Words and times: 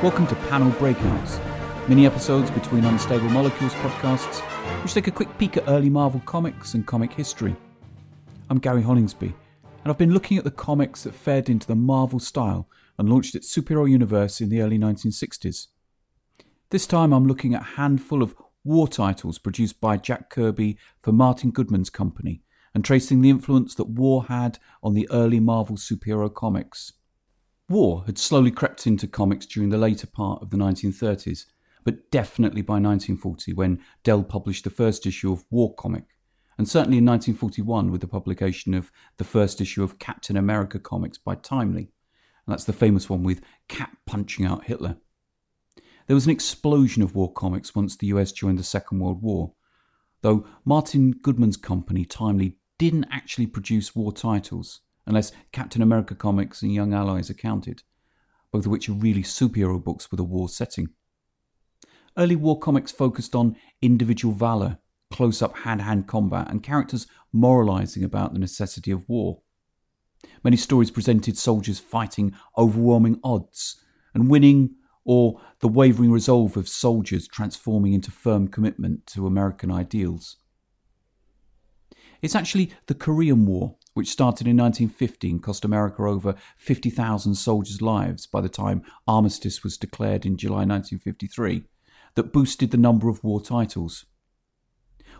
Welcome 0.00 0.28
to 0.28 0.36
Panel 0.36 0.70
Breakouts, 0.70 1.88
mini 1.88 2.06
episodes 2.06 2.52
between 2.52 2.84
Unstable 2.84 3.30
Molecules 3.30 3.74
podcasts, 3.74 4.38
which 4.84 4.94
take 4.94 5.08
a 5.08 5.10
quick 5.10 5.36
peek 5.38 5.56
at 5.56 5.64
early 5.66 5.90
Marvel 5.90 6.22
comics 6.24 6.74
and 6.74 6.86
comic 6.86 7.12
history. 7.12 7.56
I'm 8.48 8.60
Gary 8.60 8.80
Hollingsby, 8.80 9.26
and 9.26 9.90
I've 9.90 9.98
been 9.98 10.14
looking 10.14 10.38
at 10.38 10.44
the 10.44 10.52
comics 10.52 11.02
that 11.02 11.16
fed 11.16 11.48
into 11.48 11.66
the 11.66 11.74
Marvel 11.74 12.20
style 12.20 12.68
and 12.96 13.10
launched 13.10 13.34
its 13.34 13.52
superhero 13.52 13.90
universe 13.90 14.40
in 14.40 14.50
the 14.50 14.60
early 14.60 14.78
1960s. 14.78 15.66
This 16.70 16.86
time 16.86 17.12
I'm 17.12 17.26
looking 17.26 17.54
at 17.54 17.62
a 17.62 17.74
handful 17.74 18.22
of 18.22 18.36
war 18.62 18.86
titles 18.86 19.40
produced 19.40 19.80
by 19.80 19.96
Jack 19.96 20.30
Kirby 20.30 20.78
for 21.02 21.10
Martin 21.10 21.50
Goodman's 21.50 21.90
company 21.90 22.44
and 22.72 22.84
tracing 22.84 23.20
the 23.20 23.30
influence 23.30 23.74
that 23.74 23.88
war 23.88 24.26
had 24.26 24.60
on 24.80 24.94
the 24.94 25.08
early 25.10 25.40
Marvel 25.40 25.74
superhero 25.74 26.32
comics. 26.32 26.92
War 27.68 28.04
had 28.06 28.16
slowly 28.16 28.50
crept 28.50 28.86
into 28.86 29.06
comics 29.06 29.44
during 29.44 29.68
the 29.68 29.76
later 29.76 30.06
part 30.06 30.40
of 30.40 30.48
the 30.48 30.56
1930s, 30.56 31.44
but 31.84 32.10
definitely 32.10 32.62
by 32.62 32.74
1940 32.74 33.52
when 33.52 33.80
Dell 34.04 34.22
published 34.22 34.64
the 34.64 34.70
first 34.70 35.04
issue 35.04 35.30
of 35.30 35.44
War 35.50 35.74
Comic, 35.74 36.04
and 36.56 36.66
certainly 36.66 36.96
in 36.96 37.04
1941 37.04 37.90
with 37.90 38.00
the 38.00 38.08
publication 38.08 38.72
of 38.72 38.90
the 39.18 39.24
first 39.24 39.60
issue 39.60 39.82
of 39.82 39.98
Captain 39.98 40.36
America 40.36 40.78
comics 40.78 41.18
by 41.18 41.34
Timely. 41.34 41.90
And 42.46 42.54
that's 42.54 42.64
the 42.64 42.72
famous 42.72 43.10
one 43.10 43.22
with 43.22 43.42
Cap 43.68 43.98
punching 44.06 44.46
out 44.46 44.64
Hitler. 44.64 44.96
There 46.06 46.16
was 46.16 46.24
an 46.24 46.32
explosion 46.32 47.02
of 47.02 47.14
war 47.14 47.30
comics 47.30 47.74
once 47.74 47.96
the 47.96 48.06
US 48.08 48.32
joined 48.32 48.58
the 48.58 48.64
Second 48.64 49.00
World 49.00 49.20
War, 49.20 49.52
though 50.22 50.46
Martin 50.64 51.10
Goodman's 51.10 51.58
company, 51.58 52.06
Timely, 52.06 52.56
didn't 52.78 53.08
actually 53.10 53.46
produce 53.46 53.94
war 53.94 54.10
titles 54.10 54.80
unless 55.08 55.32
Captain 55.52 55.80
America 55.80 56.14
comics 56.14 56.62
and 56.62 56.72
Young 56.72 56.92
Allies 56.92 57.30
are 57.30 57.34
counted, 57.34 57.82
both 58.52 58.66
of 58.66 58.70
which 58.70 58.88
are 58.88 58.92
really 58.92 59.22
superhero 59.22 59.82
books 59.82 60.10
with 60.10 60.20
a 60.20 60.24
war 60.24 60.48
setting. 60.50 60.90
Early 62.16 62.36
war 62.36 62.58
comics 62.58 62.92
focused 62.92 63.34
on 63.34 63.56
individual 63.80 64.34
valour, 64.34 64.78
close 65.10 65.40
up 65.40 65.56
hand 65.58 65.80
to 65.80 65.84
hand 65.84 66.06
combat, 66.06 66.50
and 66.50 66.62
characters 66.62 67.06
moralising 67.32 68.04
about 68.04 68.34
the 68.34 68.38
necessity 68.38 68.90
of 68.90 69.08
war. 69.08 69.40
Many 70.44 70.58
stories 70.58 70.90
presented 70.90 71.38
soldiers 71.38 71.78
fighting 71.78 72.34
overwhelming 72.56 73.18
odds 73.24 73.82
and 74.12 74.28
winning, 74.28 74.74
or 75.04 75.40
the 75.60 75.68
wavering 75.68 76.10
resolve 76.10 76.56
of 76.58 76.68
soldiers 76.68 77.26
transforming 77.26 77.94
into 77.94 78.10
firm 78.10 78.46
commitment 78.46 79.06
to 79.06 79.26
American 79.26 79.70
ideals. 79.70 80.36
It's 82.20 82.34
actually 82.34 82.72
the 82.86 82.94
Korean 82.94 83.46
War 83.46 83.76
which 83.94 84.10
started 84.10 84.46
in 84.46 84.56
1915, 84.56 85.30
and 85.30 85.42
cost 85.42 85.64
America 85.64 86.02
over 86.02 86.34
50,000 86.56 87.34
soldiers' 87.34 87.82
lives 87.82 88.26
by 88.26 88.40
the 88.40 88.48
time 88.48 88.82
armistice 89.06 89.62
was 89.62 89.76
declared 89.76 90.24
in 90.24 90.36
July 90.36 90.64
1953, 90.64 91.64
that 92.14 92.32
boosted 92.32 92.70
the 92.70 92.76
number 92.76 93.08
of 93.08 93.22
war 93.22 93.40
titles. 93.40 94.06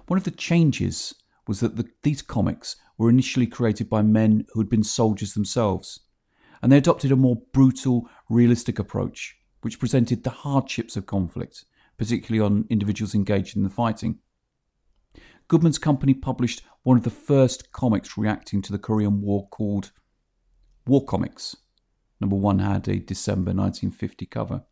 One 0.06 0.18
of 0.18 0.24
the 0.24 0.30
changes 0.30 1.14
was 1.46 1.60
that 1.60 1.76
the, 1.76 1.88
these 2.02 2.22
comics 2.22 2.76
were 2.96 3.10
initially 3.10 3.46
created 3.46 3.88
by 3.88 4.02
men 4.02 4.44
who 4.52 4.60
had 4.60 4.68
been 4.68 4.84
soldiers 4.84 5.34
themselves, 5.34 6.00
and 6.62 6.70
they 6.70 6.76
adopted 6.78 7.12
a 7.12 7.16
more 7.16 7.42
brutal, 7.52 8.08
realistic 8.28 8.78
approach, 8.78 9.36
which 9.62 9.78
presented 9.78 10.24
the 10.24 10.30
hardships 10.30 10.96
of 10.96 11.06
conflict, 11.06 11.64
particularly 11.96 12.44
on 12.44 12.66
individuals 12.68 13.14
engaged 13.14 13.56
in 13.56 13.62
the 13.62 13.70
fighting. 13.70 14.18
Goodman's 15.48 15.78
company 15.78 16.12
published 16.12 16.62
one 16.82 16.98
of 16.98 17.04
the 17.04 17.10
first 17.10 17.72
comics 17.72 18.18
reacting 18.18 18.60
to 18.62 18.72
the 18.72 18.78
Korean 18.78 19.22
War 19.22 19.48
called 19.48 19.92
War 20.86 21.04
Comics. 21.04 21.56
Number 22.20 22.36
one 22.36 22.58
had 22.58 22.86
a 22.86 22.98
December 22.98 23.52
1950 23.52 24.26
cover. 24.26 24.64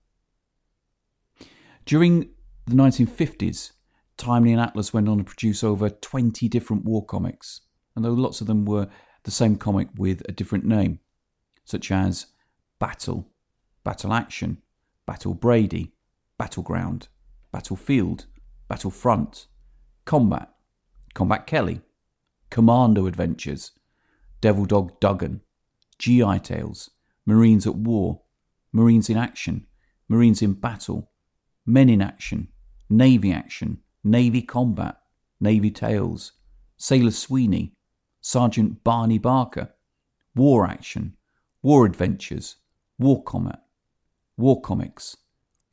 During 1.87 2.29
the 2.67 2.75
1950s, 2.75 3.73
Timely 4.19 4.53
and 4.53 4.61
Atlas 4.61 4.93
went 4.93 5.09
on 5.09 5.19
to 5.19 5.25
produce 5.25 5.65
over 5.65 5.89
20 5.89 6.49
different 6.49 6.85
war 6.85 7.05
comics, 7.05 7.63
and 7.95 8.05
though 8.05 8.13
lots 8.13 8.41
of 8.43 8.47
them 8.47 8.67
were 8.67 8.89
the 9.23 9.31
same 9.31 9.57
comic 9.57 9.89
with 9.97 10.23
a 10.29 10.33
different 10.33 10.65
name, 10.65 10.99
such 11.65 11.91
as 11.91 12.27
Battle, 12.79 13.31
Battle 13.83 14.13
Action, 14.13 14.63
Battle 15.07 15.35
Brady, 15.35 15.95
Battleground, 16.39 17.09
Battlefield, 17.53 18.27
Battlefront, 18.69 19.47
Combat, 20.05 20.51
Combat 21.17 21.47
Kelly, 21.47 21.81
Commando 22.51 23.07
Adventures, 23.07 23.71
Devil 24.43 24.67
Dog 24.67 25.01
Duggan, 25.01 25.41
GI 25.99 26.41
Tales, 26.41 26.91
Marines 27.25 27.67
at 27.67 27.75
War, 27.75 28.21
Marines 28.71 29.09
in 29.09 29.17
Action, 29.17 29.67
Marines 30.11 30.43
in 30.43 30.53
Battle, 30.53 31.11
Men 31.65 31.89
in 31.89 32.03
Action, 32.03 32.49
Navy 32.91 33.33
Action, 33.33 33.79
Navy 34.05 34.43
Combat, 34.43 34.99
Navy 35.41 35.71
Tales, 35.71 36.33
Sailor 36.77 37.13
Sweeney, 37.13 37.73
Sergeant 38.21 38.85
Barney 38.85 39.19
Barker, 39.19 39.71
War 40.35 40.67
Action, 40.67 41.17
War 41.63 41.87
Adventures, 41.87 42.57
War 42.99 43.23
Combat, 43.23 43.63
War 44.37 44.61
Comics, 44.61 45.17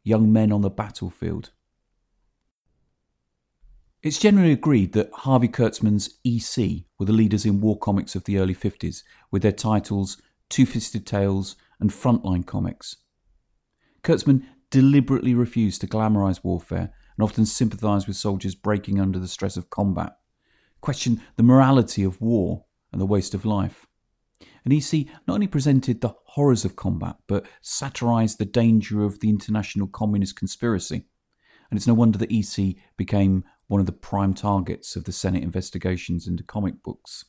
Young 0.05 0.31
Men 0.31 0.53
on 0.53 0.61
the 0.61 0.69
Battlefield. 0.69 1.51
It's 4.03 4.19
generally 4.19 4.51
agreed 4.51 4.91
that 4.91 5.09
Harvey 5.13 5.47
Kurtzman's 5.47 6.19
EC 6.25 6.83
were 6.99 7.05
the 7.05 7.13
leaders 7.13 7.45
in 7.45 7.61
war 7.61 7.79
comics 7.79 8.15
of 8.15 8.25
the 8.25 8.37
early 8.37 8.53
50s, 8.53 9.01
with 9.31 9.43
their 9.43 9.53
titles 9.53 10.21
Two 10.49 10.65
Fisted 10.65 11.07
Tales 11.07 11.55
and 11.79 11.89
Frontline 11.89 12.45
Comics. 12.45 12.97
Kurtzman 14.03 14.43
deliberately 14.69 15.33
refused 15.33 15.79
to 15.79 15.87
glamorize 15.87 16.43
warfare 16.43 16.91
and 17.17 17.23
often 17.23 17.45
sympathized 17.45 18.05
with 18.05 18.17
soldiers 18.17 18.55
breaking 18.55 18.99
under 18.99 19.19
the 19.19 19.27
stress 19.29 19.55
of 19.55 19.69
combat, 19.69 20.17
questioned 20.81 21.21
the 21.37 21.43
morality 21.43 22.03
of 22.03 22.19
war 22.19 22.65
and 22.91 22.99
the 22.99 23.05
waste 23.05 23.33
of 23.33 23.45
life. 23.45 23.87
And 24.65 24.73
EC 24.73 25.07
not 25.25 25.35
only 25.35 25.47
presented 25.47 26.01
the 26.01 26.13
horrors 26.25 26.65
of 26.65 26.75
combat, 26.75 27.15
but 27.25 27.45
satirized 27.61 28.37
the 28.37 28.43
danger 28.43 29.05
of 29.05 29.21
the 29.21 29.29
international 29.29 29.87
communist 29.87 30.35
conspiracy. 30.35 31.05
And 31.69 31.77
it's 31.77 31.87
no 31.87 31.93
wonder 31.93 32.17
that 32.17 32.33
EC 32.33 32.75
became 32.97 33.45
one 33.67 33.79
of 33.79 33.85
the 33.85 33.91
prime 33.91 34.33
targets 34.33 34.95
of 34.95 35.05
the 35.05 35.11
Senate 35.11 35.43
investigations 35.43 36.27
into 36.27 36.43
comic 36.43 36.83
books. 36.83 37.25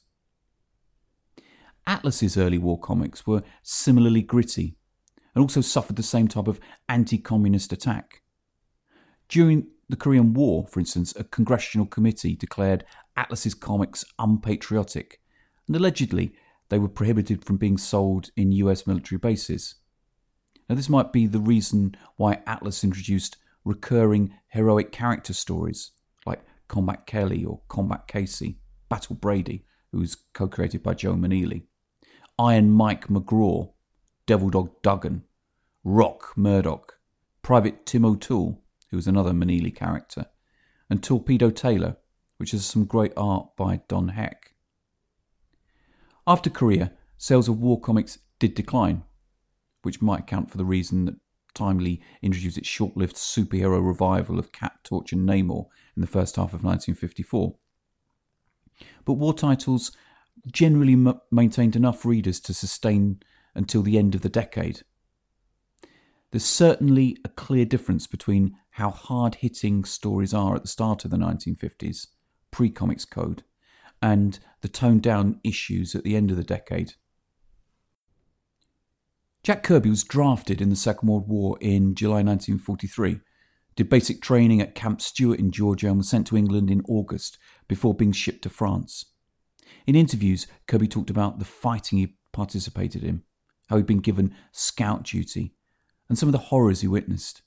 Atlas's 1.86 2.36
early 2.36 2.58
war 2.58 2.78
comics 2.78 3.26
were 3.26 3.42
similarly 3.62 4.22
gritty 4.22 4.76
and 5.34 5.42
also 5.42 5.60
suffered 5.60 5.96
the 5.96 6.02
same 6.02 6.28
type 6.28 6.48
of 6.48 6.60
anti 6.88 7.18
communist 7.18 7.72
attack. 7.72 8.22
During 9.28 9.68
the 9.88 9.96
Korean 9.96 10.32
War, 10.32 10.66
for 10.66 10.80
instance, 10.80 11.14
a 11.16 11.24
congressional 11.24 11.86
committee 11.86 12.36
declared 12.36 12.84
Atlas's 13.16 13.54
comics 13.54 14.04
unpatriotic, 14.18 15.20
and 15.66 15.76
allegedly 15.76 16.34
they 16.68 16.78
were 16.78 16.88
prohibited 16.88 17.44
from 17.44 17.56
being 17.56 17.76
sold 17.76 18.30
in 18.36 18.52
US 18.52 18.86
military 18.86 19.18
bases. 19.18 19.76
Now, 20.68 20.76
this 20.76 20.88
might 20.88 21.12
be 21.12 21.26
the 21.26 21.40
reason 21.40 21.94
why 22.16 22.40
Atlas 22.46 22.82
introduced 22.82 23.36
recurring 23.64 24.34
heroic 24.48 24.92
character 24.92 25.34
stories 25.34 25.90
Combat 26.68 27.06
Kelly 27.06 27.44
or 27.44 27.60
Combat 27.68 28.06
Casey, 28.06 28.58
Battle 28.88 29.16
Brady, 29.16 29.64
who 29.92 29.98
was 29.98 30.16
co 30.32 30.48
created 30.48 30.82
by 30.82 30.94
Joe 30.94 31.14
Maneely, 31.14 31.64
Iron 32.38 32.70
Mike 32.70 33.08
McGraw, 33.08 33.72
Devil 34.26 34.50
Dog 34.50 34.82
Duggan, 34.82 35.24
Rock 35.84 36.32
Murdoch, 36.36 36.98
Private 37.42 37.86
Tim 37.86 38.04
O'Toole, 38.04 38.62
who 38.90 38.96
was 38.96 39.06
another 39.06 39.32
Maneely 39.32 39.74
character, 39.74 40.26
and 40.88 41.02
Torpedo 41.02 41.50
Taylor, 41.50 41.96
which 42.38 42.54
is 42.54 42.64
some 42.64 42.84
great 42.84 43.12
art 43.16 43.56
by 43.56 43.80
Don 43.88 44.08
Heck. 44.08 44.54
After 46.26 46.50
Korea, 46.50 46.92
sales 47.18 47.48
of 47.48 47.60
war 47.60 47.80
comics 47.80 48.18
did 48.38 48.54
decline, 48.54 49.04
which 49.82 50.00
might 50.00 50.20
account 50.20 50.50
for 50.50 50.56
the 50.56 50.64
reason 50.64 51.04
that 51.04 51.16
Timely 51.54 52.00
introduced 52.22 52.58
its 52.58 52.68
short 52.68 52.96
lived 52.96 53.16
superhero 53.16 53.84
revival 53.84 54.38
of 54.38 54.52
Cap, 54.52 54.82
Torch, 54.82 55.12
and 55.12 55.28
Namor 55.28 55.66
in 55.96 56.00
the 56.00 56.06
first 56.06 56.36
half 56.36 56.52
of 56.52 56.64
1954. 56.64 57.54
But 59.04 59.14
war 59.14 59.34
titles 59.34 59.92
generally 60.50 60.94
m- 60.94 61.20
maintained 61.30 61.76
enough 61.76 62.04
readers 62.04 62.40
to 62.40 62.54
sustain 62.54 63.20
until 63.54 63.82
the 63.82 63.98
end 63.98 64.14
of 64.14 64.22
the 64.22 64.28
decade. 64.28 64.82
There's 66.30 66.44
certainly 66.44 67.16
a 67.24 67.28
clear 67.28 67.64
difference 67.64 68.06
between 68.08 68.56
how 68.70 68.90
hard 68.90 69.36
hitting 69.36 69.84
stories 69.84 70.34
are 70.34 70.56
at 70.56 70.62
the 70.62 70.68
start 70.68 71.04
of 71.04 71.12
the 71.12 71.16
1950s, 71.16 72.08
pre 72.50 72.70
Comics 72.70 73.04
Code, 73.04 73.44
and 74.02 74.40
the 74.60 74.68
toned 74.68 75.02
down 75.02 75.38
issues 75.44 75.94
at 75.94 76.02
the 76.02 76.16
end 76.16 76.32
of 76.32 76.36
the 76.36 76.42
decade. 76.42 76.94
Jack 79.44 79.62
Kirby 79.62 79.90
was 79.90 80.04
drafted 80.04 80.62
in 80.62 80.70
the 80.70 80.74
Second 80.74 81.06
World 81.06 81.28
War 81.28 81.58
in 81.60 81.94
July 81.94 82.22
1943, 82.22 83.20
did 83.76 83.90
basic 83.90 84.22
training 84.22 84.62
at 84.62 84.74
Camp 84.74 85.02
Stewart 85.02 85.38
in 85.38 85.50
Georgia, 85.50 85.88
and 85.88 85.98
was 85.98 86.08
sent 86.08 86.26
to 86.28 86.36
England 86.38 86.70
in 86.70 86.80
August 86.88 87.36
before 87.68 87.92
being 87.92 88.10
shipped 88.10 88.40
to 88.44 88.48
France. 88.48 89.04
In 89.86 89.96
interviews, 89.96 90.46
Kirby 90.66 90.88
talked 90.88 91.10
about 91.10 91.40
the 91.40 91.44
fighting 91.44 91.98
he 91.98 92.16
participated 92.32 93.04
in, 93.04 93.22
how 93.68 93.76
he'd 93.76 93.84
been 93.84 93.98
given 93.98 94.34
scout 94.50 95.04
duty, 95.04 95.52
and 96.08 96.18
some 96.18 96.30
of 96.30 96.32
the 96.32 96.48
horrors 96.48 96.80
he 96.80 96.88
witnessed. 96.88 97.42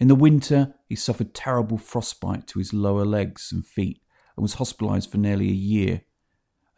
In 0.00 0.08
the 0.08 0.14
winter, 0.14 0.74
he 0.88 0.96
suffered 0.96 1.34
terrible 1.34 1.76
frostbite 1.76 2.46
to 2.46 2.58
his 2.58 2.72
lower 2.72 3.04
legs 3.04 3.52
and 3.52 3.66
feet 3.66 4.00
and 4.38 4.42
was 4.42 4.54
hospitalized 4.54 5.10
for 5.10 5.18
nearly 5.18 5.50
a 5.50 5.52
year 5.52 6.00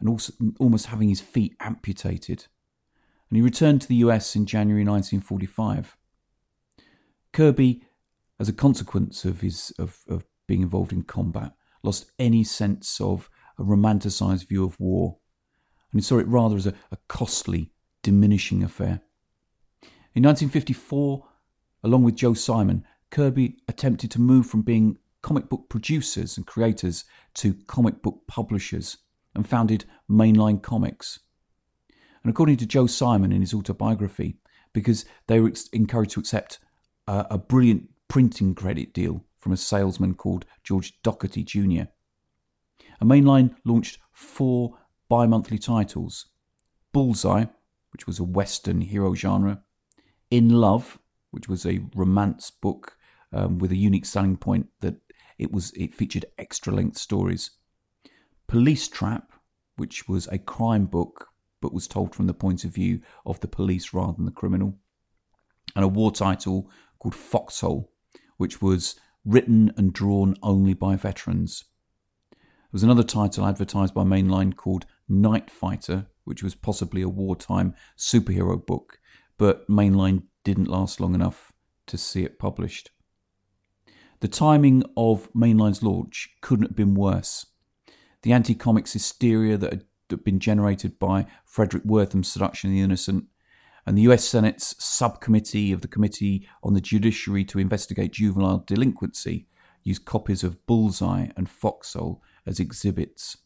and 0.01 0.09
also 0.09 0.33
almost 0.59 0.87
having 0.87 1.07
his 1.07 1.21
feet 1.21 1.55
amputated. 1.61 2.47
And 3.35 3.41
he 3.41 3.43
returned 3.43 3.81
to 3.81 3.89
the 3.89 3.95
US 3.95 4.33
in 4.37 4.45
January 4.45 4.85
1945. 4.85 5.97
Kirby, 7.33 7.81
as 8.39 8.47
a 8.47 8.53
consequence 8.53 9.25
of 9.25 9.41
his 9.41 9.73
of, 9.77 9.99
of 10.07 10.23
being 10.47 10.61
involved 10.61 10.93
in 10.93 11.03
combat, 11.03 11.51
lost 11.83 12.09
any 12.17 12.45
sense 12.45 13.01
of 13.01 13.29
a 13.59 13.63
romanticized 13.63 14.47
view 14.47 14.63
of 14.63 14.79
war, 14.79 15.17
and 15.91 15.99
he 15.99 16.01
saw 16.01 16.17
it 16.17 16.29
rather 16.29 16.55
as 16.55 16.65
a, 16.65 16.73
a 16.93 16.97
costly, 17.09 17.73
diminishing 18.03 18.63
affair. 18.63 19.01
In 20.13 20.23
1954, 20.23 21.27
along 21.83 22.03
with 22.03 22.15
Joe 22.15 22.35
Simon, 22.35 22.85
Kirby 23.09 23.57
attempted 23.67 24.11
to 24.11 24.21
move 24.21 24.45
from 24.45 24.61
being 24.61 24.97
comic 25.21 25.49
book 25.49 25.67
producers 25.67 26.37
and 26.37 26.47
creators 26.47 27.03
to 27.33 27.53
comic 27.67 28.01
book 28.01 28.27
publishers 28.27 28.99
and 29.35 29.45
founded 29.45 29.83
Mainline 30.09 30.63
Comics. 30.63 31.19
And 32.25 32.31
according 32.31 32.57
to 32.57 32.65
Joe 32.65 32.87
Simon 32.87 33.31
in 33.31 33.41
his 33.41 33.53
autobiography, 33.53 34.37
because 34.73 35.05
they 35.27 35.39
were 35.39 35.53
encouraged 35.73 36.13
to 36.13 36.19
accept 36.19 36.57
a, 37.05 37.27
a 37.29 37.37
brilliant 37.37 37.87
printing 38.07 38.55
credit 38.55 38.95
deal 38.95 39.23
from 39.37 39.51
a 39.51 39.57
salesman 39.57 40.15
called 40.15 40.43
George 40.63 40.99
Docherty 41.03 41.45
Jr. 41.45 41.87
A 42.99 43.05
Mainline 43.05 43.55
launched 43.63 43.99
four 44.11 44.75
bi 45.07 45.27
monthly 45.27 45.59
titles 45.59 46.25
Bullseye, 46.91 47.45
which 47.93 48.07
was 48.07 48.17
a 48.17 48.23
Western 48.23 48.81
hero 48.81 49.13
genre, 49.13 49.61
in 50.31 50.49
Love, 50.49 50.97
which 51.29 51.47
was 51.47 51.63
a 51.63 51.85
romance 51.93 52.49
book 52.49 52.97
um, 53.33 53.59
with 53.59 53.71
a 53.71 53.77
unique 53.77 54.07
selling 54.07 54.35
point 54.35 54.65
that 54.79 54.95
it 55.37 55.51
was 55.51 55.71
it 55.73 55.93
featured 55.93 56.25
extra 56.39 56.73
length 56.73 56.97
stories. 56.97 57.51
Police 58.47 58.87
Trap, 58.87 59.31
which 59.75 60.07
was 60.07 60.25
a 60.29 60.39
crime 60.39 60.87
book 60.87 61.27
but 61.65 61.73
was 61.73 61.87
told 61.87 62.13
from 62.13 62.27
the 62.27 62.33
point 62.33 62.63
of 62.63 62.71
view 62.71 63.01
of 63.25 63.39
the 63.39 63.47
police 63.47 63.93
rather 63.93 64.13
than 64.13 64.25
the 64.25 64.31
criminal. 64.31 64.77
And 65.75 65.83
a 65.83 65.87
war 65.87 66.11
title 66.11 66.69
called 66.99 67.15
Foxhole, 67.15 67.91
which 68.37 68.61
was 68.61 68.95
written 69.25 69.73
and 69.75 69.91
drawn 69.91 70.35
only 70.43 70.75
by 70.75 70.95
veterans. 70.95 71.63
There 72.31 72.39
was 72.71 72.83
another 72.83 73.03
title 73.03 73.47
advertised 73.47 73.95
by 73.95 74.03
Mainline 74.03 74.55
called 74.55 74.85
Night 75.09 75.49
Fighter, 75.49 76.05
which 76.23 76.43
was 76.43 76.53
possibly 76.53 77.01
a 77.01 77.09
wartime 77.09 77.73
superhero 77.97 78.63
book 78.63 78.99
but 79.37 79.67
Mainline 79.69 80.23
didn't 80.43 80.67
last 80.67 80.99
long 80.99 81.15
enough 81.15 81.51
to 81.87 81.97
see 81.97 82.23
it 82.23 82.39
published. 82.39 82.91
The 84.21 84.27
timing 84.27 84.83
of 84.95 85.31
Mainline's 85.33 85.83
launch 85.83 86.29
couldn't 86.41 86.67
have 86.67 86.75
been 86.75 86.95
worse. 86.95 87.45
The 88.21 88.31
anti 88.31 88.55
comics 88.55 88.93
hysteria 88.93 89.57
that 89.57 89.71
had 89.71 89.85
been 90.23 90.39
generated 90.39 90.99
by 90.99 91.25
Fredric 91.45 91.85
Wertham's 91.85 92.27
Seduction 92.27 92.69
of 92.69 92.75
the 92.75 92.81
Innocent 92.81 93.25
and 93.85 93.97
the 93.97 94.03
US 94.03 94.25
Senate's 94.25 94.75
subcommittee 94.83 95.71
of 95.71 95.81
the 95.81 95.87
Committee 95.87 96.47
on 96.63 96.73
the 96.73 96.81
Judiciary 96.81 97.45
to 97.45 97.59
investigate 97.59 98.13
juvenile 98.13 98.63
delinquency 98.65 99.47
used 99.83 100.05
copies 100.05 100.43
of 100.43 100.65
Bullseye 100.65 101.27
and 101.37 101.47
Foxhole 101.47 102.21
as 102.45 102.59
exhibits. 102.59 103.37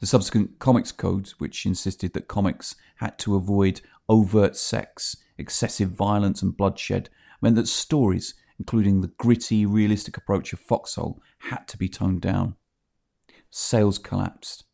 The 0.00 0.06
subsequent 0.06 0.58
comics 0.58 0.90
codes, 0.90 1.38
which 1.38 1.66
insisted 1.66 2.14
that 2.14 2.28
comics 2.28 2.74
had 2.96 3.18
to 3.20 3.36
avoid 3.36 3.80
overt 4.08 4.56
sex, 4.56 5.16
excessive 5.38 5.90
violence, 5.90 6.42
and 6.42 6.56
bloodshed, 6.56 7.10
meant 7.40 7.56
that 7.56 7.68
stories, 7.68 8.34
including 8.58 9.00
the 9.00 9.12
gritty, 9.18 9.66
realistic 9.66 10.16
approach 10.16 10.52
of 10.52 10.60
Foxhole, 10.60 11.22
had 11.38 11.68
to 11.68 11.76
be 11.76 11.88
toned 11.88 12.22
down. 12.22 12.56
Sales 13.50 13.98
collapsed. 13.98 14.64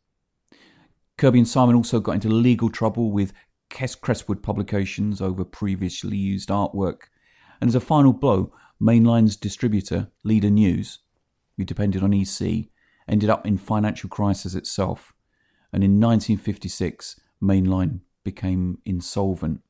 Kirby 1.21 1.37
and 1.37 1.47
Simon 1.47 1.75
also 1.75 1.99
got 1.99 2.13
into 2.13 2.29
legal 2.29 2.71
trouble 2.71 3.11
with 3.11 3.31
Crestwood 3.69 4.41
Publications 4.41 5.21
over 5.21 5.45
previously 5.45 6.17
used 6.17 6.49
artwork, 6.49 7.01
and 7.61 7.67
as 7.67 7.75
a 7.75 7.79
final 7.79 8.11
blow, 8.11 8.51
Mainline's 8.81 9.37
distributor, 9.37 10.07
Leader 10.23 10.49
News, 10.49 10.97
who 11.57 11.63
depended 11.63 12.01
on 12.01 12.11
EC, 12.11 12.69
ended 13.07 13.29
up 13.29 13.45
in 13.45 13.59
financial 13.59 14.09
crisis 14.09 14.55
itself, 14.55 15.13
and 15.71 15.83
in 15.83 15.99
1956, 15.99 17.19
Mainline 17.39 17.99
became 18.23 18.79
insolvent. 18.83 19.61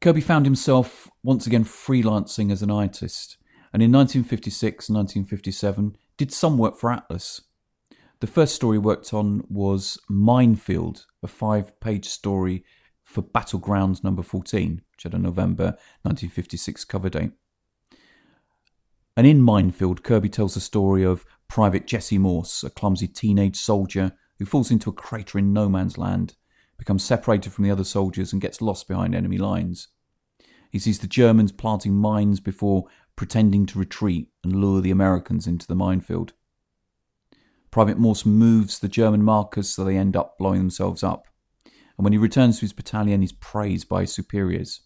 Kirby 0.00 0.22
found 0.22 0.46
himself 0.46 1.10
once 1.22 1.46
again 1.46 1.66
freelancing 1.66 2.50
as 2.50 2.62
an 2.62 2.70
artist, 2.70 3.36
and 3.70 3.82
in 3.82 3.92
1956 3.92 4.88
and 4.88 4.96
1957 4.96 5.94
did 6.16 6.32
some 6.32 6.56
work 6.56 6.78
for 6.78 6.90
Atlas. 6.90 7.42
The 8.24 8.30
first 8.30 8.54
story 8.54 8.78
worked 8.78 9.12
on 9.12 9.44
was 9.50 9.98
Minefield, 10.08 11.04
a 11.22 11.26
five 11.28 11.78
page 11.78 12.06
story 12.06 12.64
for 13.02 13.20
Battlegrounds 13.20 14.02
number 14.02 14.22
14, 14.22 14.80
which 14.92 15.02
had 15.02 15.12
a 15.12 15.18
November 15.18 15.76
1956 16.04 16.86
cover 16.86 17.10
date. 17.10 17.32
And 19.14 19.26
in 19.26 19.42
Minefield, 19.42 20.02
Kirby 20.02 20.30
tells 20.30 20.54
the 20.54 20.60
story 20.60 21.04
of 21.04 21.26
Private 21.48 21.86
Jesse 21.86 22.16
Morse, 22.16 22.64
a 22.64 22.70
clumsy 22.70 23.08
teenage 23.08 23.56
soldier 23.56 24.12
who 24.38 24.46
falls 24.46 24.70
into 24.70 24.88
a 24.88 24.94
crater 24.94 25.38
in 25.38 25.52
no 25.52 25.68
man's 25.68 25.98
land, 25.98 26.34
becomes 26.78 27.04
separated 27.04 27.52
from 27.52 27.64
the 27.64 27.70
other 27.70 27.84
soldiers, 27.84 28.32
and 28.32 28.40
gets 28.40 28.62
lost 28.62 28.88
behind 28.88 29.14
enemy 29.14 29.36
lines. 29.36 29.88
He 30.70 30.78
sees 30.78 31.00
the 31.00 31.06
Germans 31.06 31.52
planting 31.52 31.92
mines 31.92 32.40
before 32.40 32.86
pretending 33.16 33.66
to 33.66 33.78
retreat 33.78 34.30
and 34.42 34.56
lure 34.56 34.80
the 34.80 34.90
Americans 34.90 35.46
into 35.46 35.66
the 35.66 35.74
minefield. 35.74 36.32
Private 37.74 37.98
Morse 37.98 38.24
moves 38.24 38.78
the 38.78 38.86
German 38.86 39.24
markers 39.24 39.68
so 39.68 39.82
they 39.82 39.96
end 39.96 40.14
up 40.14 40.38
blowing 40.38 40.60
themselves 40.60 41.02
up. 41.02 41.26
And 41.64 42.04
when 42.04 42.12
he 42.12 42.18
returns 42.20 42.58
to 42.58 42.60
his 42.60 42.72
battalion, 42.72 43.20
he's 43.20 43.32
praised 43.32 43.88
by 43.88 44.02
his 44.02 44.12
superiors. 44.12 44.82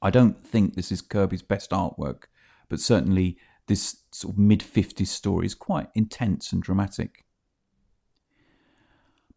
I 0.00 0.08
don't 0.08 0.46
think 0.46 0.76
this 0.76 0.90
is 0.90 1.02
Kirby's 1.02 1.42
best 1.42 1.68
artwork, 1.68 2.22
but 2.70 2.80
certainly 2.80 3.36
this 3.66 3.98
sort 4.12 4.32
of 4.32 4.38
mid 4.38 4.60
50s 4.60 5.08
story 5.08 5.44
is 5.44 5.54
quite 5.54 5.88
intense 5.94 6.52
and 6.52 6.62
dramatic. 6.62 7.26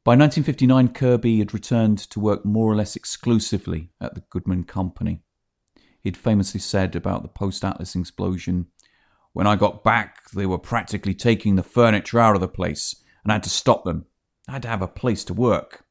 By 0.05 0.11
1959, 0.11 0.93
Kirby 0.93 1.39
had 1.39 1.53
returned 1.53 1.97
to 1.97 2.21
work 2.21 2.45
more 2.45 2.71
or 2.71 2.77
less 2.77 2.95
exclusively 2.95 3.89
at 3.99 4.15
the 4.15 4.23
Goodman 4.29 4.63
Company. 4.63 5.19
He'd 5.99 6.15
famously 6.15 6.61
said 6.61 6.95
about 6.95 7.23
the 7.23 7.27
post 7.27 7.65
Atlas 7.65 7.93
explosion 7.93 8.67
When 9.35 9.47
I 9.47 9.57
got 9.57 9.83
back, 9.83 10.31
they 10.31 10.45
were 10.45 10.57
practically 10.57 11.13
taking 11.13 11.55
the 11.55 11.61
furniture 11.61 12.19
out 12.19 12.35
of 12.35 12.41
the 12.41 12.47
place, 12.47 12.95
and 13.21 13.31
I 13.31 13.35
had 13.35 13.43
to 13.43 13.49
stop 13.49 13.83
them. 13.83 14.05
I 14.47 14.53
had 14.53 14.61
to 14.61 14.69
have 14.69 14.81
a 14.81 14.87
place 14.87 15.25
to 15.25 15.33
work. 15.33 15.83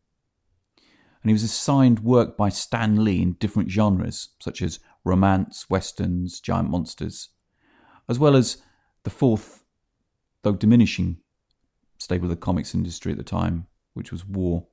And 1.23 1.29
he 1.29 1.35
was 1.35 1.43
assigned 1.43 2.01
work 2.01 2.37
by 2.39 2.49
Stan 2.49 3.05
Lee 3.05 3.21
in 3.21 3.35
different 3.35 3.71
genres, 3.71 4.31
such 4.41 4.63
as 4.63 4.81
romance, 5.05 5.69
westerns, 5.69 6.41
giant 6.41 6.71
monsters 6.71 7.29
as 8.09 8.19
well 8.19 8.37
as 8.37 8.59
the 9.03 9.11
fourth, 9.11 9.65
though 10.43 10.53
diminishing, 10.53 11.19
stable 11.99 12.27
of 12.27 12.31
the 12.31 12.37
comics 12.37 12.75
industry 12.75 13.13
at 13.13 13.19
the 13.19 13.25
time, 13.25 13.67
which 13.95 14.13
was 14.13 14.27
war. 14.27 14.67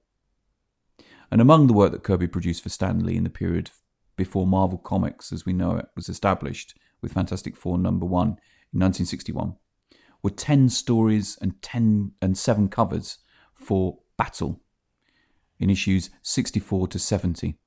And 1.29 1.39
among 1.39 1.67
the 1.67 1.73
work 1.73 1.91
that 1.91 2.03
Kirby 2.03 2.27
produced 2.27 2.63
for 2.63 2.69
Stan 2.69 3.05
Lee 3.05 3.15
in 3.15 3.23
the 3.23 3.29
period 3.29 3.71
before 4.17 4.45
Marvel 4.45 4.77
Comics, 4.77 5.31
as 5.31 5.45
we 5.45 5.53
know 5.53 5.77
it, 5.77 5.87
was 5.95 6.09
established 6.09 6.77
with 7.01 7.13
Fantastic 7.13 7.55
Four 7.55 7.77
number 7.77 8.05
one 8.05 8.37
in 8.73 8.79
1961, 8.79 9.55
were 10.23 10.29
10 10.29 10.69
stories 10.69 11.37
and 11.41 11.61
10 11.61 12.13
and 12.21 12.37
7 12.37 12.69
covers 12.69 13.19
for 13.53 13.99
Battle 14.17 14.61
in 15.59 15.69
issues 15.69 16.09
64 16.21 16.87
to 16.87 16.99
70. 16.99 17.57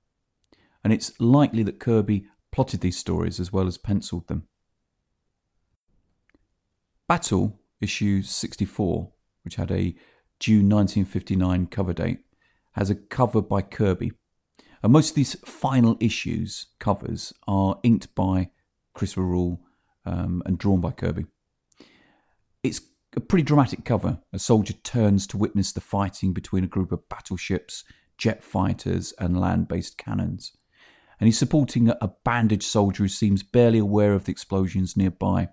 And 0.83 0.93
it's 0.93 1.19
likely 1.21 1.63
that 1.63 1.81
Kirby 1.81 2.27
plotted 2.53 2.81
these 2.81 2.99
stories 2.99 3.41
as 3.41 3.53
well 3.53 3.67
as 3.67 3.79
penciled 3.79 4.29
them. 4.29 4.47
Battle, 7.09 7.61
issue 7.81 8.23
64, 8.23 9.13
which 9.43 9.57
had 9.57 9.71
a 9.71 9.95
June 10.41 10.69
1959 10.69 11.67
cover 11.67 11.93
date, 11.93 12.21
has 12.73 12.91
a 12.91 12.95
cover 12.95 13.41
by 13.41 13.63
Kirby. 13.63 14.13
And 14.83 14.93
most 14.93 15.11
of 15.11 15.17
these 15.17 15.35
final 15.45 15.97
issues 16.01 16.67
covers 16.79 17.33
are 17.47 17.79
inked 17.83 18.15
by 18.15 18.51
Chris 18.95 19.17
Rule 19.17 19.61
um, 20.07 20.43
and 20.47 20.59
drawn 20.59 20.81
by 20.81 20.91
Kirby. 20.91 21.27
It's 22.63 22.81
a 23.17 23.21
pretty 23.21 23.45
dramatic 23.45 23.85
cover. 23.85 24.19
A 24.33 24.39
soldier 24.39 24.73
turns 24.73 25.27
to 25.29 25.37
witness 25.37 25.73
the 25.73 25.81
fighting 25.81 26.33
between 26.33 26.65
a 26.65 26.69
group 26.69 26.93
of 26.93 27.09
battleships, 27.09 27.85
jet 28.19 28.43
fighters, 28.43 29.13
and 29.19 29.41
land 29.41 29.69
based 29.69 29.99
cannons. 29.99 30.53
And 31.21 31.29
he's 31.29 31.39
supporting 31.39 31.89
a 31.89 32.13
bandaged 32.25 32.65
soldier 32.65 33.05
who 33.05 33.09
seems 33.09 33.43
barely 33.43 33.79
aware 33.79 34.15
of 34.15 34.25
the 34.25 34.33
explosions 34.33 34.97
nearby. 34.97 35.49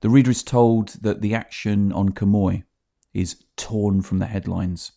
The 0.00 0.08
reader 0.08 0.30
is 0.30 0.42
told 0.42 0.90
that 1.02 1.20
the 1.20 1.34
action 1.34 1.92
on 1.92 2.10
Quemoy 2.10 2.64
is 3.12 3.44
torn 3.56 4.02
from 4.02 4.18
the 4.18 4.26
headlines. 4.26 4.92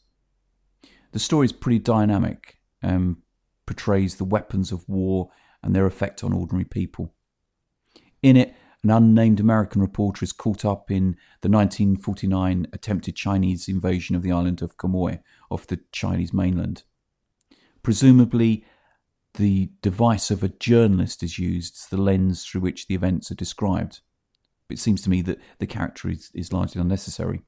The 1.14 1.20
story 1.20 1.46
is 1.46 1.54
pretty 1.54 1.80
dynamic, 1.80 2.58
and 2.82 3.18
portrays 3.66 4.16
the 4.16 4.24
weapons 4.24 4.72
of 4.72 4.88
war 4.88 5.30
and 5.62 5.76
their 5.76 5.86
effect 5.86 6.24
on 6.24 6.34
ordinary 6.34 6.66
people. 6.66 7.14
In 8.28 8.36
it, 8.36 8.54
an 8.84 8.90
unnamed 8.90 9.40
American 9.40 9.80
reporter 9.80 10.26
is 10.26 10.34
caught 10.34 10.66
up 10.66 10.92
in 10.92 11.16
the 11.40 11.48
1949 11.48 12.68
attempted 12.74 13.16
Chinese 13.16 13.70
invasion 13.70 14.18
of 14.18 14.22
the 14.22 14.34
island 14.34 14.62
of 14.62 14.76
Quemoy 14.76 15.22
off 15.50 15.66
the 15.66 15.80
Chinese 15.94 16.34
mainland. 16.34 16.84
Presumably, 17.84 18.66
the 19.36 19.70
device 19.82 20.30
of 20.30 20.44
a 20.44 20.50
journalist 20.50 21.24
is 21.24 21.40
used 21.40 21.76
as 21.76 21.86
the 21.86 21.96
lens 21.96 22.44
through 22.44 22.60
which 22.60 22.88
the 22.88 22.96
events 22.96 23.32
are 23.32 23.36
described. 23.36 24.02
It 24.70 24.80
seems 24.80 25.02
to 25.04 25.10
me 25.10 25.22
that 25.22 25.40
the 25.60 25.66
character 25.66 26.10
is, 26.10 26.30
is 26.34 26.52
largely 26.52 26.82
unnecessary. 26.82 27.44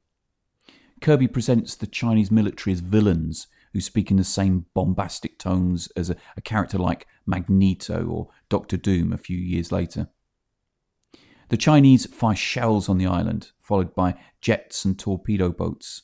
Kirby 1.01 1.27
presents 1.27 1.75
the 1.75 1.87
Chinese 1.87 2.31
military 2.31 2.71
as 2.71 2.79
villains 2.79 3.47
who 3.73 3.81
speak 3.81 4.11
in 4.11 4.15
the 4.15 4.23
same 4.23 4.67
bombastic 4.73 5.39
tones 5.39 5.89
as 5.97 6.09
a, 6.09 6.15
a 6.37 6.41
character 6.41 6.77
like 6.77 7.05
Magneto 7.25 8.07
or 8.07 8.29
Doctor 8.47 8.77
Doom 8.77 9.11
a 9.11 9.17
few 9.17 9.37
years 9.37 9.73
later. 9.73 10.07
The 11.49 11.57
Chinese 11.57 12.05
fire 12.05 12.35
shells 12.35 12.89
on 12.89 12.99
the 12.99 13.07
island, 13.07 13.51
followed 13.59 13.95
by 13.95 14.15
jets 14.39 14.85
and 14.85 14.97
torpedo 14.97 15.49
boats. 15.51 16.03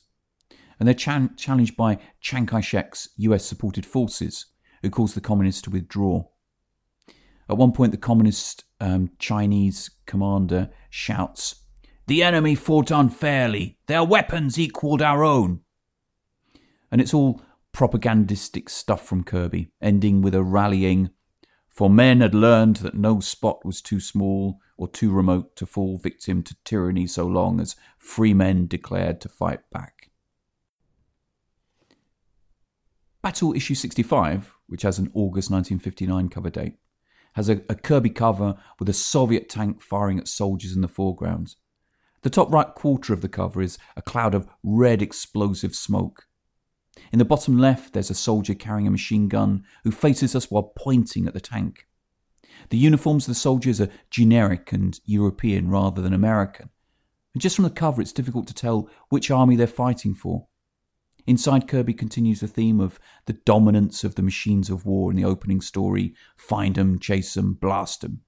And 0.78 0.86
they're 0.86 0.94
challenged 0.94 1.76
by 1.76 1.98
Chiang 2.20 2.46
Kai 2.46 2.60
shek's 2.60 3.08
US 3.16 3.46
supported 3.46 3.86
forces, 3.86 4.46
who 4.82 4.90
cause 4.90 5.14
the 5.14 5.20
communists 5.20 5.62
to 5.62 5.70
withdraw. 5.70 6.24
At 7.48 7.56
one 7.56 7.72
point, 7.72 7.92
the 7.92 7.96
communist 7.96 8.64
um, 8.80 9.10
Chinese 9.18 9.90
commander 10.04 10.70
shouts, 10.90 11.62
The 12.08 12.24
enemy 12.24 12.56
fought 12.56 12.90
unfairly. 12.90 13.78
Their 13.86 14.04
weapons 14.04 14.58
equalled 14.58 15.00
our 15.00 15.24
own. 15.24 15.60
And 16.90 17.00
it's 17.00 17.14
all 17.14 17.40
propagandistic 17.72 18.68
stuff 18.68 19.06
from 19.06 19.22
Kirby, 19.22 19.70
ending 19.80 20.22
with 20.22 20.34
a 20.34 20.42
rallying, 20.42 21.10
for 21.68 21.88
men 21.88 22.20
had 22.20 22.34
learned 22.34 22.76
that 22.76 22.94
no 22.94 23.20
spot 23.20 23.64
was 23.64 23.80
too 23.80 24.00
small 24.00 24.58
or 24.76 24.88
too 24.88 25.10
remote 25.10 25.56
to 25.56 25.66
fall 25.66 25.98
victim 25.98 26.42
to 26.42 26.56
tyranny 26.64 27.06
so 27.06 27.26
long 27.26 27.60
as 27.60 27.76
free 27.98 28.34
men 28.34 28.66
declared 28.66 29.20
to 29.20 29.28
fight 29.28 29.60
back. 29.70 30.10
Battle 33.22 33.54
Issue 33.54 33.74
65, 33.74 34.54
which 34.68 34.82
has 34.82 34.98
an 34.98 35.10
August 35.12 35.50
1959 35.50 36.28
cover 36.28 36.50
date, 36.50 36.76
has 37.32 37.48
a, 37.48 37.60
a 37.68 37.74
Kirby 37.74 38.10
cover 38.10 38.56
with 38.78 38.88
a 38.88 38.92
Soviet 38.92 39.48
tank 39.48 39.82
firing 39.82 40.18
at 40.18 40.28
soldiers 40.28 40.74
in 40.74 40.80
the 40.80 40.88
foreground. 40.88 41.56
The 42.22 42.30
top 42.30 42.52
right 42.52 42.72
quarter 42.74 43.12
of 43.12 43.20
the 43.20 43.28
cover 43.28 43.60
is 43.62 43.78
a 43.96 44.02
cloud 44.02 44.34
of 44.34 44.48
red 44.62 45.02
explosive 45.02 45.74
smoke. 45.74 46.28
In 47.12 47.18
the 47.18 47.24
bottom 47.24 47.58
left, 47.58 47.92
there's 47.92 48.10
a 48.10 48.14
soldier 48.14 48.54
carrying 48.54 48.86
a 48.86 48.90
machine 48.90 49.28
gun 49.28 49.64
who 49.84 49.90
faces 49.90 50.34
us 50.34 50.50
while 50.50 50.72
pointing 50.76 51.26
at 51.26 51.34
the 51.34 51.40
tank. 51.40 51.85
The 52.70 52.78
uniforms 52.78 53.24
of 53.24 53.28
the 53.28 53.40
soldiers 53.40 53.80
are 53.80 53.90
generic 54.10 54.72
and 54.72 54.98
European 55.04 55.70
rather 55.70 56.02
than 56.02 56.12
American. 56.12 56.70
And 57.34 57.42
just 57.42 57.56
from 57.56 57.64
the 57.64 57.70
cover, 57.70 58.00
it's 58.00 58.12
difficult 58.12 58.46
to 58.48 58.54
tell 58.54 58.88
which 59.08 59.30
army 59.30 59.56
they're 59.56 59.66
fighting 59.66 60.14
for. 60.14 60.46
Inside 61.26 61.66
Kirby 61.66 61.94
continues 61.94 62.40
the 62.40 62.46
theme 62.46 62.80
of 62.80 63.00
the 63.26 63.32
dominance 63.32 64.04
of 64.04 64.14
the 64.14 64.22
machines 64.22 64.70
of 64.70 64.86
war 64.86 65.10
in 65.10 65.16
the 65.16 65.24
opening 65.24 65.60
story 65.60 66.14
Find 66.36 66.78
'em, 66.78 66.98
chase 66.98 67.36
'em, 67.36 67.54
blast 67.54 68.04
'em. 68.04 68.20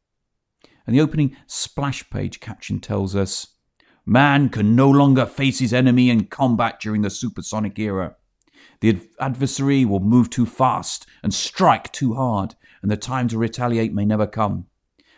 And 0.87 0.97
the 0.97 1.01
opening 1.01 1.37
splash 1.47 2.09
page 2.11 2.41
caption 2.41 2.81
tells 2.81 3.15
us 3.15 3.55
Man 4.05 4.49
can 4.49 4.75
no 4.75 4.91
longer 4.91 5.27
face 5.27 5.59
his 5.59 5.75
enemy 5.75 6.11
in 6.11 6.27
combat 6.27 6.81
during 6.81 7.03
the 7.03 7.11
supersonic 7.11 7.79
era. 7.79 8.17
The 8.81 9.01
adversary 9.21 9.85
will 9.85 10.01
move 10.01 10.31
too 10.31 10.47
fast 10.47 11.07
and 11.23 11.35
strike 11.35 11.93
too 11.93 12.15
hard, 12.15 12.55
and 12.83 12.91
the 12.91 12.97
time 12.97 13.29
to 13.29 13.39
retaliate 13.39 13.93
may 13.93 14.05
never 14.05 14.27
come. 14.27 14.67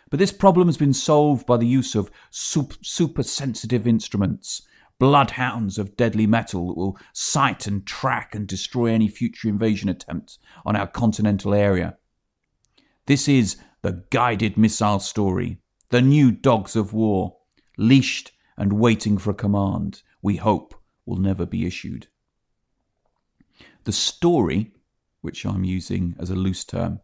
But 0.09 0.19
this 0.19 0.31
problem 0.31 0.67
has 0.67 0.77
been 0.77 0.93
solved 0.93 1.45
by 1.45 1.57
the 1.57 1.67
use 1.67 1.95
of 1.95 2.11
super 2.29 3.23
sensitive 3.23 3.87
instruments, 3.87 4.61
bloodhounds 4.99 5.77
of 5.77 5.95
deadly 5.95 6.27
metal 6.27 6.67
that 6.67 6.77
will 6.77 6.97
sight 7.13 7.65
and 7.65 7.87
track 7.87 8.35
and 8.35 8.45
destroy 8.45 8.87
any 8.87 9.07
future 9.07 9.47
invasion 9.47 9.89
attempts 9.89 10.37
on 10.65 10.75
our 10.75 10.87
continental 10.87 11.53
area. 11.53 11.97
This 13.05 13.27
is 13.27 13.57
the 13.81 14.03
guided 14.11 14.57
missile 14.57 14.99
story, 14.99 15.57
the 15.89 16.01
new 16.01 16.31
dogs 16.31 16.75
of 16.75 16.93
war, 16.93 17.37
leashed 17.77 18.31
and 18.57 18.73
waiting 18.73 19.17
for 19.17 19.31
a 19.31 19.33
command 19.33 20.03
we 20.21 20.35
hope 20.35 20.75
will 21.05 21.17
never 21.17 21.45
be 21.45 21.65
issued. 21.65 22.07
The 23.83 23.91
story, 23.91 24.73
which 25.21 25.43
I'm 25.43 25.63
using 25.63 26.15
as 26.19 26.29
a 26.29 26.35
loose 26.35 26.63
term, 26.63 26.99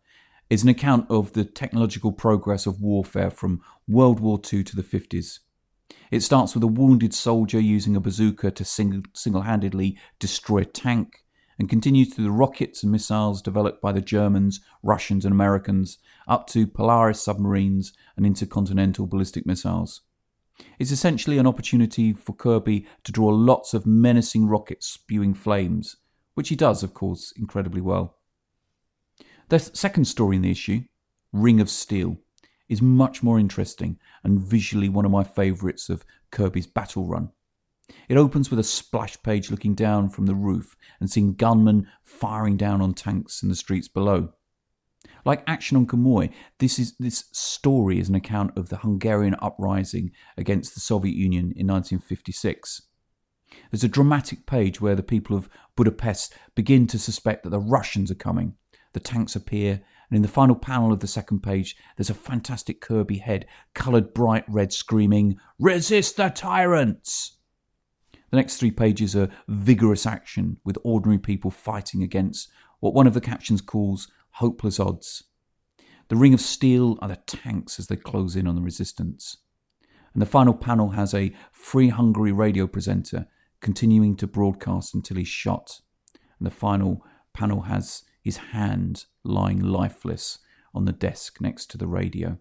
is 0.48 0.62
an 0.62 0.70
account 0.70 1.10
of 1.10 1.34
the 1.34 1.44
technological 1.44 2.12
progress 2.12 2.68
of 2.68 2.82
warfare 2.82 3.32
from 3.32 3.62
World 3.88 4.20
War 4.20 4.40
II 4.54 4.64
to 4.64 4.76
the 4.76 4.84
50s. 4.84 5.40
It 6.12 6.22
starts 6.22 6.54
with 6.54 6.64
a 6.64 6.68
wounded 6.68 7.16
soldier 7.16 7.60
using 7.60 7.96
a 7.96 8.00
bazooka 8.00 8.52
to 8.52 8.64
single 8.64 9.42
handedly 9.42 9.98
destroy 10.20 10.60
a 10.60 10.66
tank, 10.66 11.24
and 11.58 11.68
continues 11.68 12.14
through 12.14 12.26
the 12.26 12.32
rockets 12.32 12.84
and 12.84 12.92
missiles 12.92 13.42
developed 13.42 13.82
by 13.82 13.92
the 13.92 14.00
Germans, 14.00 14.60
Russians, 14.84 15.26
and 15.26 15.32
Americans, 15.32 15.98
up 16.28 16.46
to 16.50 16.68
Polaris 16.68 17.24
submarines 17.24 17.94
and 18.16 18.24
intercontinental 18.24 19.08
ballistic 19.08 19.48
missiles. 19.48 20.02
It's 20.78 20.92
essentially 20.92 21.40
an 21.40 21.48
opportunity 21.48 22.14
for 22.14 22.36
Kirby 22.36 22.86
to 23.04 23.12
draw 23.12 23.30
lots 23.30 23.74
of 23.74 23.88
menacing 23.88 24.46
rockets 24.46 24.86
spewing 24.86 25.34
flames, 25.34 25.96
which 26.38 26.50
he 26.50 26.56
does, 26.56 26.84
of 26.84 26.94
course, 26.94 27.34
incredibly 27.36 27.82
well. 27.82 28.20
The 29.50 29.58
second 29.58 30.06
story 30.06 30.36
in 30.36 30.44
the 30.44 30.52
issue, 30.52 30.82
Ring 31.34 31.60
of 31.60 31.68
Steel, 31.68 32.18
is 32.70 32.80
much 32.80 33.24
more 33.24 33.40
interesting 33.40 33.98
and 34.24 34.40
visually 34.40 34.88
one 34.88 35.04
of 35.04 35.10
my 35.10 35.24
favourites 35.24 35.90
of 35.90 36.06
Kirby's 36.30 36.68
battle 36.68 37.08
run. 37.08 37.32
It 38.08 38.18
opens 38.18 38.52
with 38.52 38.60
a 38.60 38.64
splash 38.64 39.20
page 39.24 39.50
looking 39.50 39.74
down 39.74 40.12
from 40.12 40.28
the 40.28 40.36
roof 40.36 40.78
and 41.00 41.10
seeing 41.10 41.34
gunmen 41.34 41.88
firing 42.04 42.56
down 42.56 42.82
on 42.82 42.94
tanks 42.94 43.42
in 43.42 43.50
the 43.50 43.56
streets 43.56 43.88
below. 43.88 44.34
Like 45.26 45.44
Action 45.48 45.76
on 45.76 45.88
Quemoy, 45.88 46.32
this 46.60 46.78
is 46.78 46.96
this 47.00 47.26
story 47.32 48.00
is 48.00 48.10
an 48.10 48.16
account 48.16 48.56
of 48.56 48.70
the 48.70 48.78
Hungarian 48.78 49.36
uprising 49.42 50.12
against 50.38 50.76
the 50.76 50.82
Soviet 50.82 51.16
Union 51.16 51.46
in 51.46 51.66
1956. 51.66 52.84
There's 53.72 53.84
a 53.84 53.90
dramatic 53.90 54.46
page 54.46 54.82
where 54.82 54.96
the 54.96 55.04
people 55.04 55.36
of 55.36 55.50
Budapest 55.78 56.34
begin 56.56 56.88
to 56.88 57.00
suspect 57.00 57.44
that 57.44 57.52
the 57.52 57.60
Russians 57.60 58.12
are 58.12 58.16
coming. 58.16 58.56
The 58.92 59.00
tanks 59.00 59.36
appear, 59.36 59.82
and 60.10 60.18
in 60.18 60.24
the 60.24 60.28
final 60.28 60.56
panel 60.56 60.92
of 60.92 61.00
the 61.00 61.08
second 61.08 61.44
page, 61.44 61.78
there's 61.96 62.10
a 62.10 62.16
fantastic 62.16 62.82
Kirby 62.82 63.20
head, 63.20 63.46
coloured 63.74 64.14
bright 64.14 64.44
red, 64.50 64.74
screaming, 64.74 65.38
Resist 65.60 66.18
the 66.18 66.30
tyrants! 66.30 67.38
The 68.32 68.38
next 68.38 68.58
three 68.58 68.72
pages 68.72 69.16
are 69.16 69.30
vigorous 69.48 70.06
action, 70.06 70.58
with 70.66 70.78
ordinary 70.84 71.20
people 71.20 71.52
fighting 71.52 72.04
against 72.04 72.50
what 72.80 72.94
one 72.94 73.08
of 73.08 73.14
the 73.14 73.22
captions 73.22 73.62
calls 73.62 74.12
hopeless 74.32 74.80
odds. 74.80 75.24
The 76.10 76.16
ring 76.16 76.34
of 76.34 76.42
steel 76.42 76.98
are 77.02 77.10
the 77.10 77.20
tanks 77.28 77.80
as 77.80 77.88
they 77.88 77.96
close 77.96 78.36
in 78.36 78.48
on 78.48 78.56
the 78.56 78.62
resistance. 78.62 79.38
And 80.14 80.22
the 80.22 80.26
final 80.26 80.54
panel 80.54 80.90
has 80.90 81.14
a 81.14 81.34
Free 81.52 81.90
Hungary 81.90 82.32
radio 82.32 82.66
presenter 82.66 83.28
continuing 83.62 84.16
to 84.18 84.28
broadcast 84.28 84.94
until 84.94 85.18
he's 85.18 85.28
shot. 85.28 85.82
And 86.40 86.46
the 86.46 86.52
final 86.52 87.04
panel 87.34 87.62
has 87.62 88.04
his 88.22 88.38
hand 88.38 89.06
lying 89.24 89.62
lifeless 89.62 90.40
on 90.74 90.86
the 90.86 90.92
desk 90.92 91.42
next 91.42 91.68
to 91.72 91.78
the 91.78 91.88
radio. 91.88 92.38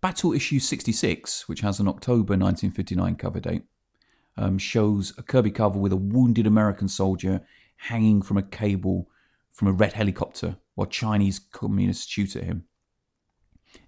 Battle 0.00 0.32
Issue 0.32 0.60
66, 0.60 1.48
which 1.48 1.60
has 1.60 1.80
an 1.80 1.88
October 1.88 2.34
1959 2.36 3.16
cover 3.16 3.40
date, 3.40 3.64
um, 4.36 4.56
shows 4.58 5.12
a 5.18 5.22
Kirby 5.22 5.50
cover 5.50 5.78
with 5.78 5.92
a 5.92 5.96
wounded 5.96 6.46
American 6.46 6.88
soldier 6.88 7.40
hanging 7.76 8.22
from 8.22 8.36
a 8.36 8.42
cable 8.42 9.08
from 9.52 9.68
a 9.68 9.72
red 9.72 9.94
helicopter 9.94 10.56
while 10.76 10.86
Chinese 10.86 11.40
communists 11.40 12.06
shoot 12.06 12.36
at 12.36 12.44
him. 12.44 12.64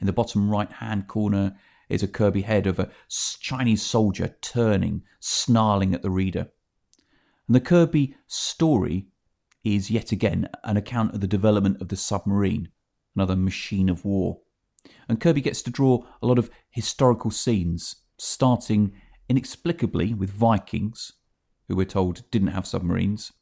In 0.01 0.07
the 0.07 0.13
bottom 0.13 0.51
right 0.51 0.71
hand 0.71 1.07
corner 1.07 1.57
is 1.91 2.03
a 2.03 2.09
Kirby 2.09 2.43
head 2.43 2.67
of 2.67 2.79
a 2.79 2.91
Chinese 3.41 3.83
soldier 3.83 4.37
turning, 4.41 5.03
snarling 5.19 5.95
at 5.95 6.03
the 6.03 6.11
reader. 6.11 6.49
And 7.47 7.55
the 7.57 7.61
Kirby 7.61 8.15
story 8.27 9.09
is 9.65 9.91
yet 9.91 10.13
again 10.13 10.49
an 10.65 10.77
account 10.77 11.15
of 11.15 11.21
the 11.21 11.27
development 11.27 11.81
of 11.81 11.89
the 11.89 11.97
submarine, 11.97 12.69
another 13.15 13.37
machine 13.37 13.89
of 13.89 14.05
war. 14.05 14.41
And 15.09 15.21
Kirby 15.21 15.41
gets 15.41 15.63
to 15.63 15.71
draw 15.71 16.05
a 16.23 16.27
lot 16.27 16.39
of 16.39 16.51
historical 16.71 17.31
scenes, 17.31 17.97
starting 18.19 18.93
inexplicably 19.29 20.15
with 20.15 20.31
Vikings, 20.31 21.13
who 21.69 21.77
we're 21.77 21.85
told 21.85 22.23
didn't 22.31 22.49
have 22.49 22.67
submarines, 22.67 23.33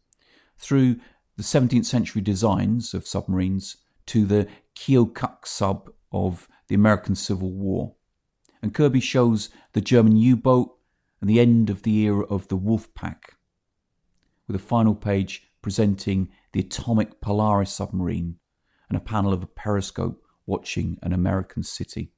through 0.58 0.96
the 1.36 1.42
17th 1.42 1.84
century 1.84 2.20
designs 2.20 2.94
of 2.94 3.06
submarines 3.06 3.76
to 4.06 4.24
the 4.24 4.48
Keokuk 4.74 5.46
sub 5.46 5.90
of 6.10 6.48
the 6.68 6.74
American 6.74 7.14
Civil 7.14 7.52
War 7.52 7.94
and 8.62 8.74
Kirby 8.74 9.00
shows 9.00 9.50
the 9.72 9.80
German 9.80 10.16
U 10.16 10.36
boat 10.36 10.76
and 11.20 11.28
the 11.28 11.40
end 11.40 11.70
of 11.70 11.82
the 11.82 11.96
era 12.00 12.24
of 12.24 12.48
the 12.48 12.56
Wolf 12.56 12.92
Pack, 12.94 13.36
with 14.46 14.56
a 14.56 14.60
final 14.60 14.94
page 14.94 15.44
presenting 15.62 16.28
the 16.52 16.60
atomic 16.60 17.20
Polaris 17.20 17.72
submarine 17.72 18.36
and 18.88 18.96
a 18.96 19.00
panel 19.00 19.32
of 19.32 19.42
a 19.42 19.46
periscope 19.46 20.22
watching 20.46 20.98
an 21.02 21.12
American 21.12 21.62
city. 21.62 22.12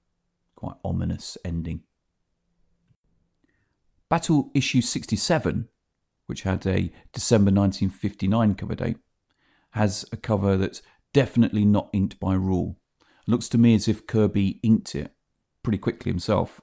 Quite 0.54 0.76
ominous 0.85 1.38
ending. 1.44 1.80
Battle 4.09 4.50
Issue 4.54 4.82
67, 4.82 5.68
which 6.26 6.42
had 6.42 6.66
a 6.66 6.92
December 7.12 7.50
1959 7.50 8.54
cover 8.54 8.75
date, 8.75 8.99
has 9.70 10.04
a 10.12 10.16
cover 10.16 10.56
that's 10.56 10.82
definitely 11.12 11.64
not 11.64 11.88
inked 11.92 12.20
by 12.20 12.35
rule. 12.35 12.76
Looks 13.26 13.49
to 13.50 13.59
me 13.59 13.75
as 13.75 13.88
if 13.88 14.06
Kirby 14.06 14.61
inked 14.62 14.94
it 14.94 15.14
pretty 15.62 15.79
quickly 15.79 16.11
himself. 16.11 16.61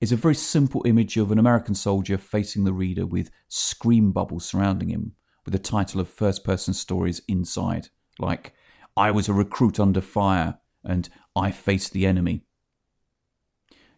It's 0.00 0.12
a 0.12 0.16
very 0.16 0.34
simple 0.34 0.82
image 0.86 1.16
of 1.16 1.32
an 1.32 1.38
American 1.38 1.74
soldier 1.74 2.18
facing 2.18 2.64
the 2.64 2.72
reader 2.72 3.04
with 3.04 3.30
scream 3.48 4.12
bubbles 4.12 4.44
surrounding 4.44 4.90
him, 4.90 5.12
with 5.44 5.52
the 5.52 5.58
title 5.58 6.00
of 6.00 6.08
first 6.08 6.44
person 6.44 6.72
stories 6.72 7.20
inside, 7.26 7.88
like 8.18 8.54
I 8.96 9.10
was 9.10 9.28
a 9.28 9.32
recruit 9.32 9.80
under 9.80 10.00
fire 10.00 10.58
and 10.84 11.08
I 11.34 11.50
faced 11.50 11.92
the 11.92 12.06
enemy. 12.06 12.44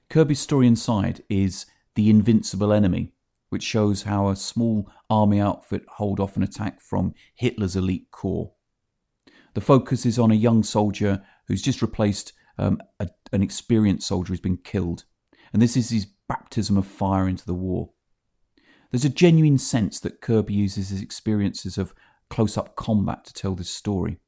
Kirby's 0.08 0.40
story 0.40 0.66
inside 0.66 1.22
is 1.28 1.66
The 1.94 2.10
Invincible 2.10 2.72
Enemy, 2.72 3.12
which 3.50 3.62
shows 3.62 4.02
how 4.02 4.28
a 4.28 4.36
small 4.36 4.90
army 5.08 5.40
outfit 5.40 5.82
hold 5.96 6.18
off 6.18 6.36
an 6.36 6.42
attack 6.42 6.80
from 6.80 7.14
Hitler's 7.34 7.76
elite 7.76 8.10
corps. 8.10 8.52
The 9.54 9.60
focus 9.60 10.06
is 10.06 10.18
on 10.18 10.30
a 10.30 10.34
young 10.34 10.62
soldier 10.62 11.22
who's 11.46 11.62
just 11.62 11.82
replaced 11.82 12.32
um, 12.60 12.80
a, 13.00 13.08
an 13.32 13.42
experienced 13.42 14.06
soldier 14.06 14.28
who's 14.28 14.40
been 14.40 14.58
killed, 14.58 15.04
and 15.52 15.60
this 15.60 15.76
is 15.76 15.90
his 15.90 16.06
baptism 16.28 16.76
of 16.76 16.86
fire 16.86 17.26
into 17.26 17.46
the 17.46 17.54
war. 17.54 17.90
There's 18.90 19.04
a 19.04 19.08
genuine 19.08 19.58
sense 19.58 19.98
that 20.00 20.20
Kirby 20.20 20.52
uses 20.52 20.90
his 20.90 21.00
experiences 21.00 21.78
of 21.78 21.94
close 22.28 22.58
up 22.58 22.76
combat 22.76 23.24
to 23.24 23.32
tell 23.32 23.54
this 23.54 23.70
story. 23.70 24.18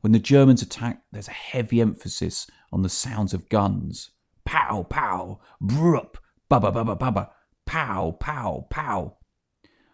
When 0.00 0.12
the 0.12 0.18
Germans 0.18 0.62
attack, 0.62 1.02
there's 1.12 1.28
a 1.28 1.32
heavy 1.32 1.80
emphasis 1.80 2.46
on 2.72 2.82
the 2.82 2.88
sounds 2.88 3.34
of 3.34 3.50
guns. 3.50 4.10
Pow, 4.46 4.84
pow, 4.84 5.40
brup, 5.60 6.18
baba, 6.48 6.72
baba, 6.72 6.96
baba, 6.96 7.30
pow, 7.66 8.16
pow, 8.18 8.66
pow. 8.70 9.18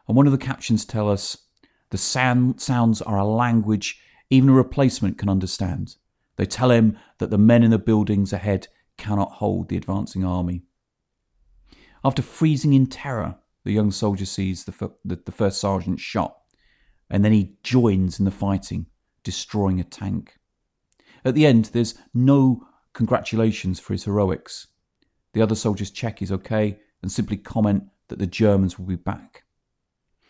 And 0.07 0.17
one 0.17 0.27
of 0.27 0.33
the 0.33 0.39
captions 0.39 0.85
tell 0.85 1.11
us 1.11 1.37
the 1.91 1.99
sound, 1.99 2.61
sounds 2.61 3.03
are 3.03 3.19
a 3.19 3.25
language 3.25 4.01
even 4.31 4.51
a 4.51 4.53
replacement 4.53 5.19
can 5.19 5.29
understand. 5.29 5.97
They 6.37 6.47
tell 6.47 6.71
him 6.71 6.99
that 7.19 7.31
the 7.31 7.39
men 7.39 7.63
in 7.63 7.71
the 7.71 7.79
buildings 7.79 8.33
ahead 8.33 8.69
cannot 8.99 9.33
hold 9.33 9.69
the 9.69 9.77
advancing 9.77 10.25
army. 10.25 10.63
After 12.05 12.23
freezing 12.23 12.73
in 12.73 12.87
terror, 12.87 13.37
the 13.65 13.73
young 13.73 13.91
soldier 13.91 14.27
sees 14.27 14.65
the, 14.65 14.93
the, 15.05 15.17
the 15.25 15.33
first 15.33 15.61
sergeant 15.61 15.99
shot, 15.99 16.37
and 17.11 17.25
then 17.25 17.33
he 17.33 17.57
joins 17.63 18.19
in 18.19 18.25
the 18.25 18.31
fighting, 18.31 18.87
destroying 19.25 19.81
a 19.81 19.85
tank. 19.85 20.39
At 21.25 21.35
the 21.35 21.47
end, 21.47 21.67
there's 21.67 21.95
no 22.15 22.67
congratulations 22.93 23.81
for 23.81 23.93
his 23.93 24.05
heroics. 24.05 24.69
The 25.33 25.43
other 25.43 25.55
soldiers 25.55 25.91
check 25.91 26.21
he's 26.21 26.33
okay 26.33 26.79
and 27.03 27.11
simply 27.11 27.37
comment 27.37 27.85
that 28.09 28.19
the 28.19 28.27
Germans 28.27 28.79
will 28.79 28.87
be 28.87 28.97
back. 28.97 29.45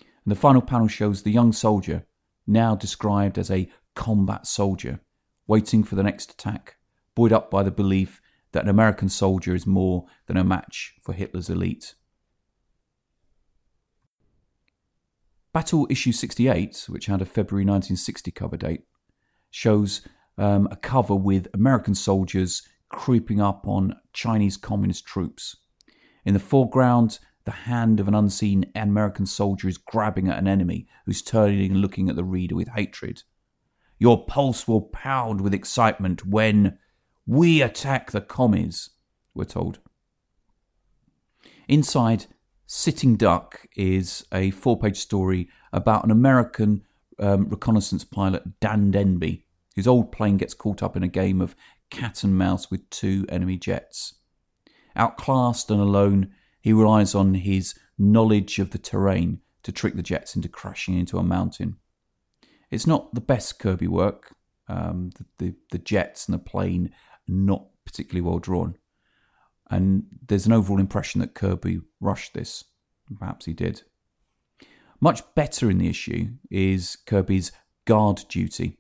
And 0.00 0.32
the 0.32 0.40
final 0.40 0.62
panel 0.62 0.88
shows 0.88 1.22
the 1.22 1.30
young 1.30 1.52
soldier, 1.52 2.06
now 2.46 2.75
described 2.75 3.38
as 3.38 3.50
a 3.50 3.70
combat 3.94 4.46
soldier, 4.46 5.00
waiting 5.46 5.84
for 5.84 5.94
the 5.94 6.02
next 6.02 6.32
attack, 6.32 6.76
buoyed 7.14 7.32
up 7.32 7.50
by 7.50 7.62
the 7.62 7.70
belief 7.70 8.20
that 8.52 8.64
an 8.64 8.68
American 8.68 9.08
soldier 9.08 9.54
is 9.54 9.66
more 9.66 10.06
than 10.26 10.36
a 10.36 10.44
match 10.44 10.94
for 11.02 11.12
Hitler's 11.12 11.50
elite. 11.50 11.94
Battle 15.52 15.87
Issue 15.88 16.12
68, 16.12 16.87
which 16.88 17.06
had 17.06 17.22
a 17.22 17.24
February 17.24 17.64
1960 17.64 18.30
cover 18.30 18.56
date, 18.56 18.85
shows 19.50 20.02
um, 20.38 20.68
a 20.70 20.76
cover 20.76 21.14
with 21.14 21.48
American 21.54 21.94
soldiers 21.94 22.62
creeping 22.88 23.40
up 23.40 23.66
on 23.66 23.96
Chinese 24.12 24.56
communist 24.56 25.06
troops. 25.06 25.56
In 26.24 26.35
the 26.35 26.40
foreground, 26.40 27.18
the 27.46 27.52
hand 27.52 28.00
of 28.00 28.09
an 28.09 28.14
unseen 28.14 28.70
American 28.74 29.24
soldier 29.24 29.68
is 29.68 29.78
grabbing 29.78 30.28
at 30.28 30.38
an 30.38 30.48
enemy 30.48 30.87
who's 31.06 31.22
turning 31.22 31.70
and 31.70 31.80
looking 31.80 32.11
at 32.11 32.16
the 32.16 32.24
reader 32.24 32.54
with 32.56 32.68
hatred. 32.68 33.22
Your 33.98 34.24
pulse 34.26 34.68
will 34.68 34.82
pound 34.82 35.40
with 35.40 35.54
excitement 35.54 36.26
when 36.26 36.78
we 37.26 37.62
attack 37.62 38.11
the 38.11 38.20
commies, 38.20 38.90
we're 39.35 39.44
told. 39.44 39.78
Inside, 41.68 42.26
Sitting 42.66 43.16
Duck 43.16 43.66
is 43.76 44.26
a 44.32 44.50
four 44.50 44.78
page 44.78 44.98
story 44.98 45.48
about 45.72 46.04
an 46.04 46.11
American 46.11 46.82
um, 47.18 47.48
reconnaissance 47.48 48.04
pilot, 48.04 48.61
Dan 48.61 48.90
Denby, 48.90 49.44
whose 49.76 49.87
old 49.87 50.11
plane 50.11 50.37
gets 50.37 50.54
caught 50.54 50.82
up 50.82 50.96
in 50.96 51.02
a 51.02 51.09
game 51.09 51.40
of 51.40 51.54
cat 51.90 52.24
and 52.24 52.37
mouse 52.37 52.70
with 52.70 52.88
two 52.90 53.24
enemy 53.28 53.56
jets. 53.56 54.14
Outclassed 54.96 55.70
and 55.70 55.80
alone, 55.80 56.32
he 56.61 56.72
relies 56.72 57.14
on 57.14 57.35
his 57.35 57.74
knowledge 57.98 58.59
of 58.59 58.70
the 58.70 58.78
terrain 58.78 59.40
to 59.62 59.70
trick 59.70 59.94
the 59.94 60.02
jets 60.02 60.35
into 60.35 60.48
crashing 60.48 60.98
into 60.98 61.18
a 61.18 61.22
mountain. 61.22 61.76
It's 62.70 62.87
not 62.87 63.14
the 63.14 63.20
best 63.20 63.59
Kirby 63.59 63.87
work. 63.87 64.35
Um, 64.68 65.11
the, 65.16 65.24
the, 65.38 65.55
the 65.70 65.79
jets 65.79 66.26
and 66.26 66.35
the 66.35 66.42
plane 66.42 66.92
not 67.29 67.66
particularly 67.85 68.20
well 68.20 68.40
drawn, 68.40 68.76
and 69.70 70.05
there's 70.26 70.46
an 70.46 70.52
overall 70.52 70.81
impression 70.81 71.20
that 71.20 71.35
Kirby 71.35 71.81
rushed 72.00 72.35
this. 72.35 72.64
Perhaps 73.18 73.46
he 73.46 73.52
did. 73.52 73.83
Much 75.00 75.22
better 75.35 75.70
in 75.70 75.79
the 75.79 75.88
issue 75.88 76.31
is 76.50 76.96
Kirby's 77.07 77.52
Guard 77.85 78.24
Duty, 78.29 78.79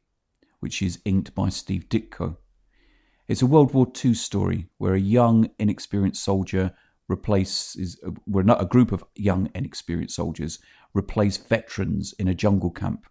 which 0.60 0.82
is 0.82 1.00
inked 1.04 1.34
by 1.34 1.50
Steve 1.50 1.88
Ditko. 1.88 2.36
It's 3.28 3.42
a 3.42 3.46
World 3.46 3.74
War 3.74 3.86
II 4.04 4.14
story 4.14 4.68
where 4.78 4.94
a 4.94 5.00
young, 5.00 5.50
inexperienced 5.58 6.24
soldier 6.24 6.72
replaces, 7.08 8.00
where 8.24 8.44
a 8.48 8.64
group 8.64 8.90
of 8.90 9.04
young, 9.14 9.50
inexperienced 9.54 10.16
soldiers 10.16 10.58
replace 10.94 11.36
veterans 11.36 12.14
in 12.18 12.26
a 12.26 12.34
jungle 12.34 12.70
camp 12.70 13.06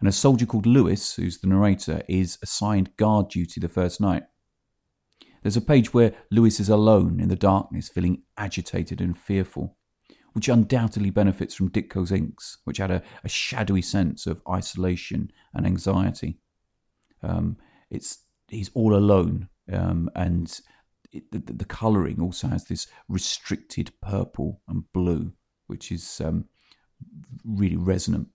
and 0.00 0.08
a 0.08 0.12
soldier 0.12 0.46
called 0.46 0.66
Lewis, 0.66 1.14
who's 1.14 1.38
the 1.38 1.46
narrator, 1.46 2.02
is 2.08 2.38
assigned 2.42 2.96
guard 2.96 3.28
duty 3.28 3.60
the 3.60 3.68
first 3.68 4.00
night. 4.00 4.24
There's 5.42 5.56
a 5.56 5.62
page 5.62 5.92
where 5.92 6.14
Lewis 6.30 6.58
is 6.58 6.68
alone 6.68 7.20
in 7.20 7.28
the 7.28 7.36
darkness, 7.36 7.88
feeling 7.88 8.22
agitated 8.36 9.00
and 9.00 9.16
fearful, 9.16 9.76
which 10.32 10.48
undoubtedly 10.48 11.10
benefits 11.10 11.54
from 11.54 11.70
Ditko's 11.70 12.12
inks, 12.12 12.58
which 12.64 12.78
had 12.78 12.90
a, 12.90 13.02
a 13.24 13.28
shadowy 13.28 13.82
sense 13.82 14.26
of 14.26 14.42
isolation 14.48 15.30
and 15.54 15.66
anxiety. 15.66 16.38
Um, 17.22 17.58
it's 17.90 18.24
he's 18.48 18.70
all 18.74 18.94
alone, 18.94 19.48
um, 19.70 20.10
and 20.14 20.60
it, 21.12 21.30
the, 21.30 21.38
the 21.38 21.64
colouring 21.64 22.20
also 22.20 22.48
has 22.48 22.64
this 22.64 22.86
restricted 23.08 23.92
purple 24.00 24.62
and 24.66 24.90
blue, 24.92 25.32
which 25.66 25.92
is 25.92 26.20
um, 26.22 26.46
really 27.44 27.76
resonant 27.76 28.28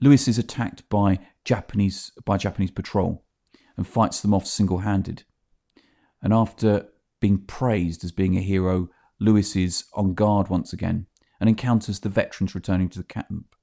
Lewis 0.00 0.28
is 0.28 0.38
attacked 0.38 0.88
by 0.88 1.18
Japanese 1.44 2.12
by 2.24 2.36
Japanese 2.36 2.70
patrol 2.70 3.24
and 3.76 3.86
fights 3.86 4.20
them 4.20 4.34
off 4.34 4.46
single-handed. 4.46 5.24
And 6.22 6.32
after 6.32 6.88
being 7.20 7.38
praised 7.38 8.04
as 8.04 8.12
being 8.12 8.36
a 8.36 8.42
hero, 8.42 8.88
Lewis 9.20 9.56
is 9.56 9.84
on 9.94 10.14
guard 10.14 10.48
once 10.48 10.72
again 10.72 11.06
and 11.40 11.48
encounters 11.48 12.00
the 12.00 12.08
veterans 12.08 12.54
returning 12.54 12.88
to 12.90 12.98
the 12.98 13.04
camp. 13.04 13.54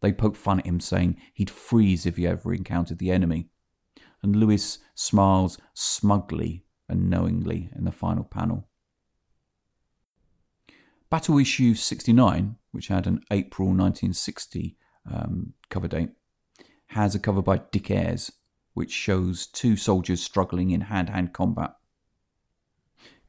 They 0.00 0.12
poke 0.12 0.36
fun 0.36 0.58
at 0.58 0.66
him, 0.66 0.80
saying 0.80 1.16
he'd 1.32 1.50
freeze 1.50 2.06
if 2.06 2.16
he 2.16 2.26
ever 2.26 2.52
encountered 2.52 2.98
the 2.98 3.10
enemy. 3.10 3.48
And 4.22 4.36
Lewis 4.36 4.78
smiles 4.94 5.58
smugly 5.74 6.64
and 6.88 7.08
knowingly 7.08 7.70
in 7.74 7.84
the 7.84 7.92
final 7.92 8.24
panel. 8.24 8.68
Battle 11.08 11.38
Issue 11.38 11.74
69, 11.74 12.56
which 12.72 12.88
had 12.88 13.06
an 13.06 13.20
April 13.30 13.68
1960 13.68 14.76
um, 15.10 15.54
cover 15.72 15.88
date, 15.88 16.10
has 16.88 17.14
a 17.14 17.18
cover 17.18 17.42
by 17.42 17.62
Dick 17.72 17.90
Ayers, 17.90 18.30
which 18.74 18.92
shows 18.92 19.46
two 19.46 19.76
soldiers 19.76 20.22
struggling 20.22 20.70
in 20.70 20.82
hand 20.82 21.08
to 21.08 21.14
hand 21.14 21.32
combat. 21.32 21.74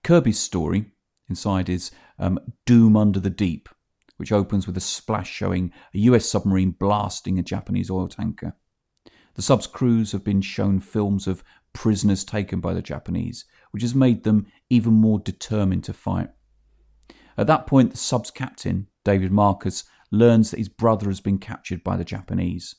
Kirby's 0.04 0.40
story 0.40 0.92
inside 1.30 1.70
is 1.70 1.92
um, 2.20 2.40
Doom 2.66 2.96
Under 2.98 3.20
the 3.20 3.30
Deep, 3.30 3.70
which 4.18 4.32
opens 4.32 4.68
with 4.68 4.78
a 4.78 4.82
splash 4.82 5.32
showing 5.32 5.72
a 5.94 6.00
US 6.00 6.26
submarine 6.28 6.72
blasting 6.72 7.40
a 7.40 7.44
Japanese 7.44 7.90
oil 7.90 8.08
tanker. 8.08 8.56
The 9.36 9.42
sub's 9.42 9.66
crews 9.66 10.12
have 10.12 10.24
been 10.24 10.42
shown 10.42 10.80
films 10.80 11.26
of 11.26 11.44
prisoners 11.72 12.24
taken 12.24 12.60
by 12.60 12.74
the 12.74 12.82
Japanese, 12.82 13.46
which 13.72 13.82
has 13.82 13.96
made 13.96 14.24
them 14.24 14.46
even 14.70 14.94
more 14.94 15.20
determined 15.20 15.84
to 15.86 15.94
fight. 15.94 16.30
At 17.38 17.48
that 17.48 17.66
point, 17.66 17.92
the 17.92 17.98
sub's 17.98 18.30
captain, 18.30 18.88
David 19.04 19.32
Marcus, 19.32 19.86
learns 20.14 20.52
that 20.52 20.60
his 20.60 20.70
brother 20.70 21.08
has 21.08 21.20
been 21.20 21.40
captured 21.40 21.84
by 21.84 21.98
the 21.98 22.06
Japanese. 22.06 22.76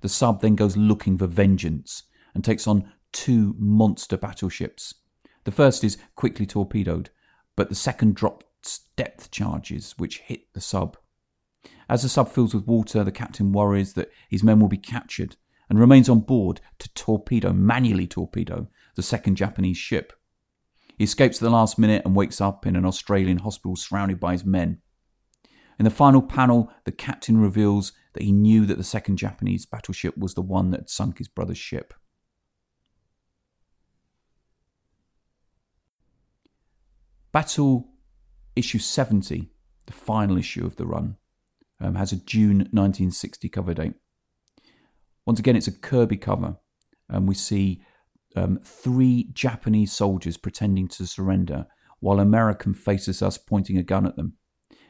The 0.00 0.08
sub 0.08 0.40
then 0.40 0.56
goes 0.56 0.76
looking 0.76 1.18
for 1.18 1.26
vengeance 1.26 2.04
and 2.34 2.42
takes 2.42 2.66
on 2.66 2.90
two 3.12 3.54
monster 3.58 4.16
battleships. 4.16 4.94
The 5.44 5.52
first 5.52 5.84
is 5.84 5.98
quickly 6.16 6.46
torpedoed, 6.46 7.10
but 7.56 7.68
the 7.68 7.74
second 7.74 8.16
drops 8.16 8.80
depth 8.96 9.30
charges 9.30 9.94
which 9.98 10.20
hit 10.20 10.52
the 10.54 10.60
sub. 10.60 10.96
As 11.88 12.02
the 12.02 12.08
sub 12.08 12.30
fills 12.30 12.54
with 12.54 12.66
water, 12.66 13.04
the 13.04 13.12
captain 13.12 13.52
worries 13.52 13.92
that 13.92 14.10
his 14.28 14.42
men 14.42 14.58
will 14.58 14.68
be 14.68 14.78
captured 14.78 15.36
and 15.68 15.78
remains 15.78 16.08
on 16.08 16.20
board 16.20 16.60
to 16.78 16.92
torpedo, 16.94 17.52
manually 17.52 18.06
torpedo, 18.06 18.68
the 18.94 19.02
second 19.02 19.36
Japanese 19.36 19.76
ship. 19.76 20.12
He 20.96 21.04
escapes 21.04 21.36
at 21.36 21.42
the 21.42 21.50
last 21.50 21.78
minute 21.78 22.02
and 22.04 22.16
wakes 22.16 22.40
up 22.40 22.66
in 22.66 22.76
an 22.76 22.86
Australian 22.86 23.38
hospital 23.38 23.76
surrounded 23.76 24.18
by 24.18 24.32
his 24.32 24.44
men. 24.44 24.80
In 25.78 25.84
the 25.84 25.90
final 25.90 26.22
panel, 26.22 26.72
the 26.84 26.92
captain 26.92 27.38
reveals 27.38 27.92
that 28.14 28.22
he 28.22 28.32
knew 28.32 28.64
that 28.66 28.78
the 28.78 28.84
second 28.84 29.18
Japanese 29.18 29.66
battleship 29.66 30.16
was 30.16 30.34
the 30.34 30.42
one 30.42 30.70
that 30.70 30.80
had 30.80 30.90
sunk 30.90 31.18
his 31.18 31.28
brother's 31.28 31.58
ship. 31.58 31.92
Battle 37.30 37.88
issue 38.54 38.78
70, 38.78 39.50
the 39.84 39.92
final 39.92 40.38
issue 40.38 40.64
of 40.64 40.76
the 40.76 40.86
run, 40.86 41.16
um, 41.78 41.94
has 41.94 42.10
a 42.10 42.16
June 42.16 42.58
1960 42.58 43.48
cover 43.50 43.74
date. 43.74 43.94
Once 45.26 45.38
again, 45.38 45.56
it's 45.56 45.66
a 45.66 45.72
Kirby 45.72 46.16
cover, 46.16 46.56
and 47.10 47.28
we 47.28 47.34
see 47.34 47.82
um, 48.34 48.58
three 48.64 49.28
Japanese 49.34 49.92
soldiers 49.92 50.38
pretending 50.38 50.88
to 50.88 51.06
surrender 51.06 51.66
while 52.00 52.20
American 52.20 52.72
faces 52.72 53.20
us 53.20 53.36
pointing 53.36 53.76
a 53.76 53.82
gun 53.82 54.06
at 54.06 54.16
them. 54.16 54.38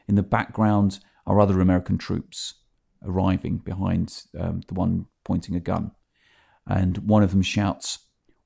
In 0.07 0.15
the 0.15 0.23
background 0.23 0.99
are 1.25 1.39
other 1.39 1.59
American 1.59 1.97
troops 1.97 2.55
arriving 3.03 3.57
behind 3.57 4.23
um, 4.39 4.61
the 4.67 4.73
one 4.73 5.05
pointing 5.23 5.55
a 5.55 5.59
gun. 5.59 5.91
And 6.65 6.97
one 6.99 7.23
of 7.23 7.31
them 7.31 7.41
shouts, 7.41 7.99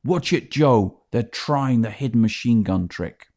Watch 0.03 0.33
it, 0.33 0.51
Joe! 0.51 1.03
They're 1.11 1.23
trying 1.23 1.81
the 1.81 1.91
hidden 1.91 2.21
machine 2.21 2.63
gun 2.63 2.87
trick. 2.87 3.27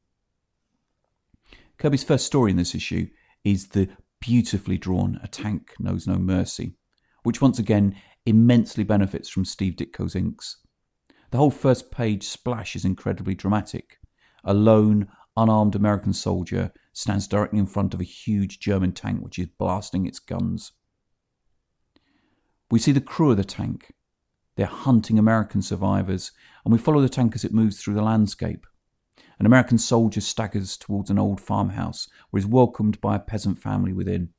Kirby's 1.79 2.05
first 2.05 2.27
story 2.27 2.51
in 2.53 2.57
this 2.57 2.75
issue 2.75 3.09
is 3.43 3.69
the 3.69 3.89
beautifully 4.21 4.79
drawn 4.79 5.21
A 5.23 5.29
Tank 5.29 5.75
Knows 5.79 6.07
No 6.07 6.17
Mercy, 6.17 6.77
which 7.23 7.43
once 7.43 7.59
again 7.59 7.97
immensely 8.25 8.85
benefits 8.85 9.29
from 9.29 9.45
Steve 9.45 9.77
Ditko's 9.77 10.17
inks. 10.17 10.59
The 11.31 11.39
whole 11.39 11.51
first 11.51 11.91
page 11.91 12.23
splash 12.25 12.77
is 12.77 12.85
incredibly 12.85 13.35
dramatic. 13.35 13.99
A 14.45 14.55
lone, 14.55 15.09
unarmed 15.37 15.75
American 15.75 16.13
soldier 16.13 16.73
stands 16.95 17.29
directly 17.29 17.59
in 17.59 17.67
front 17.67 17.93
of 17.93 18.01
a 18.01 18.05
huge 18.05 18.61
German 18.61 18.93
tank 18.93 19.23
which 19.23 19.39
is 19.39 19.49
blasting 19.59 20.07
its 20.07 20.19
guns. 20.19 20.73
We 22.71 22.79
see 22.79 22.93
the 22.93 23.01
crew 23.01 23.33
of 23.33 23.37
the 23.37 23.45
tank. 23.45 23.93
They're 24.57 24.67
hunting 24.67 25.19
American 25.19 25.61
survivors, 25.61 26.33
and 26.65 26.73
we 26.73 26.79
follow 26.79 27.03
the 27.03 27.09
tank 27.09 27.35
as 27.35 27.45
it 27.45 27.53
moves 27.53 27.83
through 27.83 27.95
the 27.95 28.03
landscape. 28.03 28.67
An 29.39 29.47
American 29.47 29.79
soldier 29.79 30.21
staggers 30.21 30.77
towards 30.77 31.11
an 31.11 31.19
old 31.19 31.41
farmhouse 31.41 32.09
where 32.31 32.41
he's 32.41 32.49
welcomed 32.49 33.01
by 33.01 33.17
a 33.17 33.21
peasant 33.21 33.59
family 33.59 33.93
within. 33.93 34.31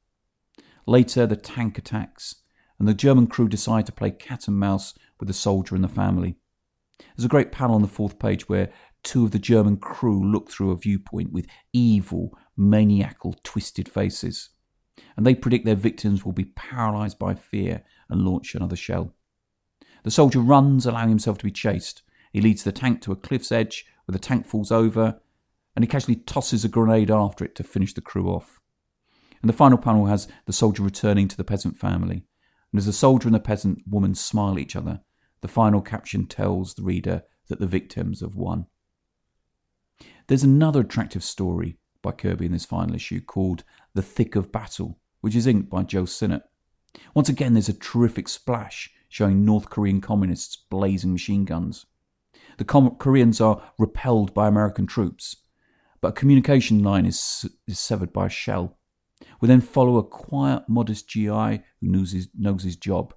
Later, 0.88 1.28
the 1.28 1.36
tank 1.36 1.78
attacks, 1.78 2.36
and 2.80 2.88
the 2.88 2.94
German 2.94 3.28
crew 3.28 3.50
decide 3.50 3.86
to 3.88 3.92
play 3.92 4.12
cat 4.12 4.48
and 4.48 4.58
mouse 4.58 4.94
with 5.20 5.28
the 5.28 5.34
soldier 5.34 5.76
and 5.76 5.84
the 5.84 5.90
family. 5.90 6.38
There's 7.16 7.26
a 7.26 7.30
great 7.30 7.52
panel 7.52 7.76
on 7.76 7.82
the 7.82 7.88
fourth 7.88 8.20
page 8.20 8.48
where 8.48 8.72
two 9.04 9.26
of 9.26 9.32
the 9.32 9.40
German 9.40 9.78
crew 9.78 10.24
look 10.24 10.50
through 10.50 10.72
a 10.72 10.78
viewpoint 10.78 11.32
with 11.32 11.46
evil, 11.74 12.38
maniacal, 12.58 13.36
twisted 13.44 13.90
faces. 13.90 14.50
And 15.18 15.26
they 15.26 15.36
predict 15.36 15.66
their 15.66 15.76
victims 15.76 16.26
will 16.26 16.34
be 16.34 16.46
paralyzed 16.46 17.20
by 17.20 17.34
fear 17.34 17.84
and 18.10 18.22
launch 18.22 18.56
another 18.56 18.76
shell. 18.76 19.14
The 20.04 20.12
soldier 20.12 20.40
runs, 20.40 20.86
allowing 20.86 21.10
himself 21.10 21.38
to 21.40 21.46
be 21.46 21.52
chased. 21.52 22.04
He 22.32 22.42
leads 22.42 22.64
the 22.64 22.72
tank 22.72 23.02
to 23.02 23.12
a 23.12 23.16
cliff's 23.16 23.52
edge 23.52 23.86
where 24.06 24.14
the 24.14 24.20
tank 24.20 24.46
falls 24.46 24.72
over, 24.72 25.20
and 25.76 25.84
he 25.84 25.88
casually 25.88 26.16
tosses 26.16 26.64
a 26.64 26.70
grenade 26.70 27.12
after 27.12 27.44
it 27.44 27.56
to 27.56 27.64
finish 27.64 27.94
the 27.94 28.02
crew 28.02 28.30
off. 28.30 28.60
And 29.42 29.50
the 29.50 29.54
final 29.54 29.78
panel 29.78 30.06
has 30.06 30.28
the 30.46 30.54
soldier 30.54 30.84
returning 30.84 31.28
to 31.28 31.38
the 31.38 31.44
peasant 31.44 31.78
family. 31.78 32.26
And 32.72 32.80
as 32.80 32.86
the 32.86 32.94
soldier 32.94 33.28
and 33.28 33.36
the 33.36 33.40
peasant 33.40 33.82
woman 33.88 34.16
smile 34.16 34.54
at 34.54 34.60
each 34.60 34.76
other, 34.76 35.02
the 35.42 35.48
final 35.48 35.82
caption 35.82 36.26
tells 36.28 36.74
the 36.74 36.84
reader 36.84 37.24
that 37.48 37.60
the 37.60 37.68
victims 37.68 38.22
have 38.22 38.36
won. 38.36 38.68
There's 40.28 40.44
another 40.44 40.82
attractive 40.82 41.24
story 41.24 41.78
by 42.06 42.12
Kirby 42.12 42.46
in 42.46 42.52
this 42.52 42.66
final 42.66 42.96
issue 42.96 43.20
called 43.20 43.64
The 43.96 44.04
Thick 44.04 44.36
of 44.36 44.52
Battle, 44.52 45.00
which 45.22 45.36
is 45.36 45.48
inked 45.48 45.72
by 45.72 45.82
Joe 45.82 46.06
Sinnott. 46.06 46.44
Once 47.16 47.30
again, 47.30 47.54
there's 47.54 47.68
a 47.68 47.74
terrific 47.74 48.30
splash 48.30 48.92
showing 49.10 49.44
North 49.44 49.72
Korean 49.72 50.02
communists 50.02 50.56
blazing 50.56 51.12
machine 51.12 51.46
guns. 51.46 51.88
The 52.60 52.64
Com- 52.64 52.98
Koreans 52.98 53.42
are 53.42 53.62
repelled 53.80 54.36
by 54.36 54.48
American 54.48 54.86
troops, 54.86 55.38
but 56.00 56.10
a 56.10 56.14
communication 56.14 56.84
line 56.84 57.08
is, 57.08 57.44
is 57.68 57.80
severed 57.80 58.14
by 58.14 58.28
a 58.28 58.30
shell. 58.30 58.78
We 59.42 59.48
then 59.48 59.62
follow 59.62 59.98
a 59.98 60.04
quiet, 60.04 60.70
modest 60.70 61.10
GI 61.10 61.28
who 61.28 61.62
knows 61.82 62.12
his, 62.12 62.30
knows 62.38 62.64
his 62.64 62.76
job, 62.76 63.16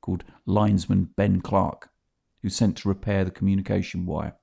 called 0.00 0.24
linesman 0.46 1.10
Ben 1.14 1.42
Clark, 1.42 1.90
who's 2.40 2.56
sent 2.56 2.78
to 2.78 2.88
repair 2.88 3.22
the 3.22 3.30
communication 3.30 4.06
wire. 4.06 4.36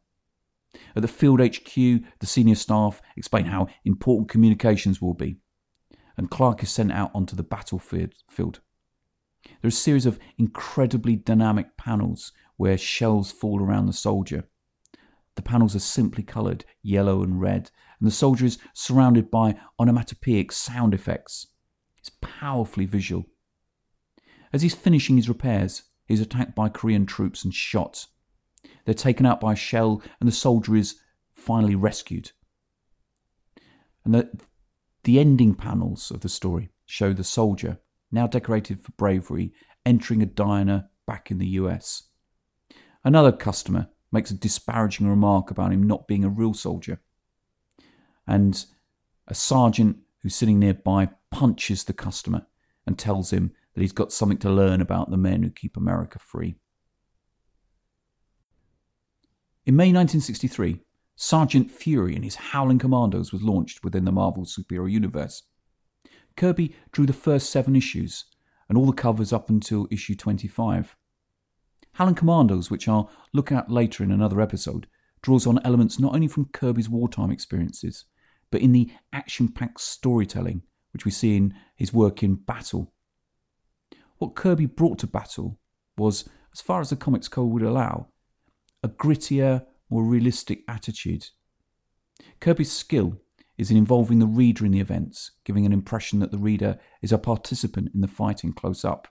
At 0.96 1.02
the 1.02 1.08
field 1.08 1.40
HQ, 1.40 1.74
the 1.76 2.26
senior 2.26 2.56
staff 2.56 3.02
explain 3.16 3.46
how 3.46 3.68
important 3.86 4.30
communications 4.30 5.02
will 5.02 5.14
be, 5.14 5.38
and 6.18 6.30
Clark 6.30 6.64
is 6.64 6.70
sent 6.70 6.92
out 6.92 7.12
onto 7.14 7.36
the 7.36 7.44
battlefield. 7.44 8.60
There 9.44 9.66
are 9.66 9.68
a 9.68 9.72
series 9.72 10.06
of 10.06 10.20
incredibly 10.38 11.16
dynamic 11.16 11.78
panels 11.78 12.34
where 12.58 12.78
shells 12.78 13.32
fall 13.32 13.62
around 13.62 13.86
the 13.86 13.94
soldier. 13.94 14.46
The 15.36 15.42
panels 15.42 15.76
are 15.76 15.80
simply 15.80 16.24
coloured 16.24 16.66
yellow 16.82 17.22
and 17.22 17.40
red, 17.40 17.70
and 18.00 18.08
the 18.08 18.12
soldier 18.12 18.46
is 18.46 18.58
surrounded 18.74 19.30
by 19.32 19.60
onomatopoeic 19.80 20.52
sound 20.52 20.94
effects. 20.94 21.48
It's 22.00 22.12
powerfully 22.22 22.86
visual. 22.86 23.26
As 24.52 24.64
he's 24.64 24.76
finishing 24.76 25.16
his 25.18 25.30
repairs, 25.30 25.84
he's 26.08 26.22
attacked 26.22 26.56
by 26.56 26.70
Korean 26.70 27.06
troops 27.06 27.44
and 27.44 27.54
shot. 27.54 28.08
They're 28.88 28.94
taken 28.94 29.26
out 29.26 29.42
by 29.42 29.52
a 29.52 29.58
shell, 29.58 30.02
and 30.22 30.30
the 30.30 30.34
soldier 30.34 30.74
is 30.74 30.96
finally 31.34 31.76
rescued. 31.76 32.32
And 34.06 34.16
the, 34.16 34.30
the 35.04 35.20
ending 35.20 35.56
panels 35.56 36.10
of 36.10 36.22
the 36.22 36.30
story 36.30 36.70
show 36.86 37.12
the 37.12 37.26
soldier, 37.26 37.80
now 38.14 38.28
decorated 38.28 38.80
for 38.80 38.94
bravery, 38.94 39.52
entering 39.86 40.22
a 40.22 40.26
diner 40.26 40.90
back 41.06 41.30
in 41.30 41.38
the 41.38 41.48
US. 41.48 42.04
Another 43.04 43.34
customer 43.34 43.90
makes 44.10 44.32
a 44.32 44.36
disparaging 44.36 45.10
remark 45.10 45.52
about 45.52 45.74
him 45.74 45.84
not 45.84 46.08
being 46.08 46.24
a 46.24 46.30
real 46.30 46.54
soldier. 46.54 47.02
And 48.26 48.66
a 49.28 49.36
sergeant 49.36 49.98
who's 50.22 50.34
sitting 50.34 50.60
nearby 50.60 51.10
punches 51.30 51.84
the 51.84 51.92
customer 51.92 52.48
and 52.86 52.98
tells 52.98 53.34
him 53.34 53.52
that 53.74 53.82
he's 53.82 53.92
got 53.92 54.14
something 54.14 54.38
to 54.38 54.50
learn 54.50 54.80
about 54.80 55.12
the 55.12 55.18
men 55.18 55.44
who 55.44 55.50
keep 55.50 55.76
America 55.76 56.20
free. 56.20 56.56
In 59.68 59.76
May 59.76 59.88
1963, 59.88 60.80
Sergeant 61.18 61.70
Fury 61.70 62.16
and 62.16 62.24
his 62.24 62.36
Howling 62.36 62.80
Commandos 62.80 63.34
was 63.34 63.44
launched 63.44 63.84
within 63.84 64.06
the 64.06 64.14
Marvel 64.14 64.46
superhero 64.46 64.90
universe. 64.90 65.44
Kirby 66.38 66.74
drew 66.94 67.06
the 67.06 67.12
first 67.12 67.50
seven 67.50 67.76
issues 67.76 68.24
and 68.70 68.78
all 68.78 68.86
the 68.86 68.94
covers 68.94 69.34
up 69.34 69.50
until 69.50 69.86
issue 69.92 70.16
25. 70.16 70.96
Howling 71.96 72.16
Commandos, 72.16 72.72
which 72.72 72.88
I'll 72.88 73.12
look 73.34 73.52
at 73.52 73.70
later 73.70 74.06
in 74.06 74.12
another 74.14 74.40
episode, 74.40 74.88
draws 75.22 75.46
on 75.46 75.60
elements 75.66 76.00
not 76.00 76.16
only 76.16 76.30
from 76.30 76.46
Kirby's 76.54 76.88
wartime 76.88 77.30
experiences, 77.30 78.06
but 78.50 78.62
in 78.62 78.72
the 78.72 78.90
action 79.12 79.50
packed 79.50 79.82
storytelling 79.82 80.62
which 80.94 81.04
we 81.04 81.12
see 81.12 81.36
in 81.36 81.54
his 81.76 81.92
work 81.92 82.24
in 82.24 82.36
Battle. 82.36 82.94
What 84.18 84.34
Kirby 84.34 84.68
brought 84.68 85.00
to 85.00 85.08
Battle 85.08 85.60
was, 85.98 86.30
as 86.54 86.62
far 86.62 86.80
as 86.80 86.90
the 86.90 86.96
comics 86.96 87.28
code 87.28 87.52
would 87.52 87.64
allow, 87.64 88.08
a 88.84 88.90
grittier, 88.90 89.66
more 89.90 90.04
realistic 90.04 90.64
attitude. 90.68 91.28
Kirby's 92.40 92.72
skill 92.72 93.20
is 93.58 93.72
in 93.72 93.78
involving 93.78 94.20
the 94.20 94.28
reader 94.28 94.66
in 94.66 94.72
the 94.72 94.80
events, 94.80 95.32
giving 95.44 95.66
an 95.66 95.74
impression 95.74 96.20
that 96.20 96.32
the 96.32 96.38
reader 96.38 96.80
is 97.02 97.12
a 97.12 97.18
participant 97.18 97.90
in 97.94 98.02
the 98.02 98.08
fighting 98.08 98.54
close 98.54 98.86
up. 98.86 99.08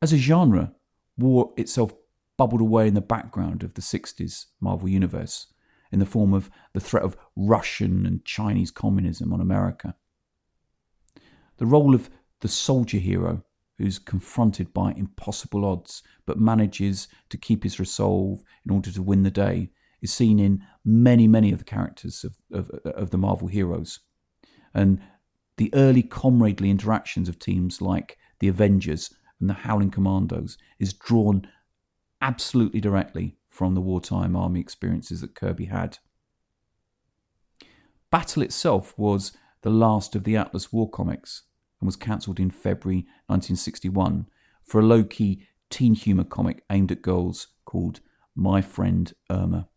As 0.00 0.12
a 0.12 0.16
genre, 0.16 0.72
war 1.18 1.52
itself 1.56 1.92
bubbled 2.36 2.60
away 2.60 2.88
in 2.88 2.94
the 2.94 3.00
background 3.00 3.62
of 3.62 3.74
the 3.74 3.82
60s 3.82 4.46
Marvel 4.60 4.88
Universe 4.88 5.48
in 5.92 5.98
the 5.98 6.06
form 6.06 6.32
of 6.32 6.50
the 6.72 6.80
threat 6.80 7.04
of 7.04 7.16
Russian 7.36 8.06
and 8.06 8.24
Chinese 8.24 8.70
communism 8.70 9.32
on 9.32 9.40
America. 9.40 9.94
The 11.58 11.66
role 11.66 11.94
of 11.94 12.08
the 12.40 12.48
soldier 12.48 12.98
hero 12.98 13.44
who's 13.78 13.98
confronted 13.98 14.72
by 14.72 14.92
impossible 14.92 15.64
odds 15.64 16.02
but 16.26 16.38
manages 16.38 17.08
to 17.28 17.36
keep 17.36 17.62
his 17.62 17.80
resolve 17.80 18.42
in 18.64 18.72
order 18.72 18.90
to 18.90 19.02
win 19.02 19.22
the 19.22 19.30
day 19.30 19.70
is 20.00 20.12
seen 20.12 20.38
in 20.38 20.62
many, 20.84 21.26
many 21.26 21.52
of 21.52 21.58
the 21.58 21.64
characters 21.64 22.24
of, 22.24 22.36
of, 22.52 22.70
of 22.84 23.10
the 23.10 23.18
Marvel 23.18 23.48
heroes. 23.48 24.00
And 24.74 25.00
the 25.56 25.72
early 25.74 26.02
comradely 26.02 26.70
interactions 26.70 27.28
of 27.28 27.38
teams 27.38 27.80
like 27.80 28.18
the 28.40 28.48
Avengers 28.48 29.14
and 29.40 29.48
the 29.48 29.54
Howling 29.54 29.90
Commandos 29.90 30.58
is 30.78 30.92
drawn 30.92 31.46
absolutely 32.20 32.80
directly 32.80 33.36
from 33.48 33.74
the 33.74 33.80
wartime 33.80 34.34
army 34.34 34.60
experiences 34.60 35.20
that 35.20 35.34
Kirby 35.34 35.66
had. 35.66 35.98
Battle 38.10 38.42
itself 38.42 38.96
was 38.98 39.32
the 39.62 39.70
last 39.70 40.16
of 40.16 40.24
the 40.24 40.36
Atlas 40.36 40.72
War 40.72 40.88
comics 40.90 41.42
and 41.82 41.86
was 41.88 41.96
cancelled 41.96 42.38
in 42.38 42.48
February 42.48 43.00
1961 43.26 44.26
for 44.62 44.80
a 44.80 44.84
low 44.84 45.02
key 45.02 45.42
teen 45.68 45.94
humour 45.94 46.22
comic 46.22 46.62
aimed 46.70 46.92
at 46.92 47.02
girls 47.02 47.48
called 47.64 47.98
My 48.36 48.62
Friend 48.62 49.12
Irma. 49.28 49.68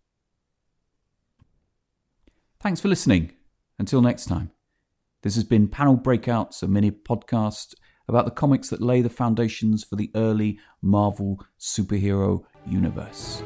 Thanks 2.61 2.79
for 2.79 2.89
listening. 2.89 3.31
Until 3.79 4.03
next 4.03 4.25
time, 4.25 4.51
this 5.23 5.33
has 5.33 5.43
been 5.43 5.67
Panel 5.67 5.97
Breakouts, 5.97 6.61
a 6.61 6.67
mini 6.67 6.91
podcast 6.91 7.73
about 8.07 8.25
the 8.25 8.31
comics 8.31 8.69
that 8.69 8.81
lay 8.81 9.01
the 9.01 9.09
foundations 9.09 9.83
for 9.83 9.95
the 9.95 10.11
early 10.13 10.59
Marvel 10.83 11.43
superhero 11.59 12.43
universe. 12.67 13.41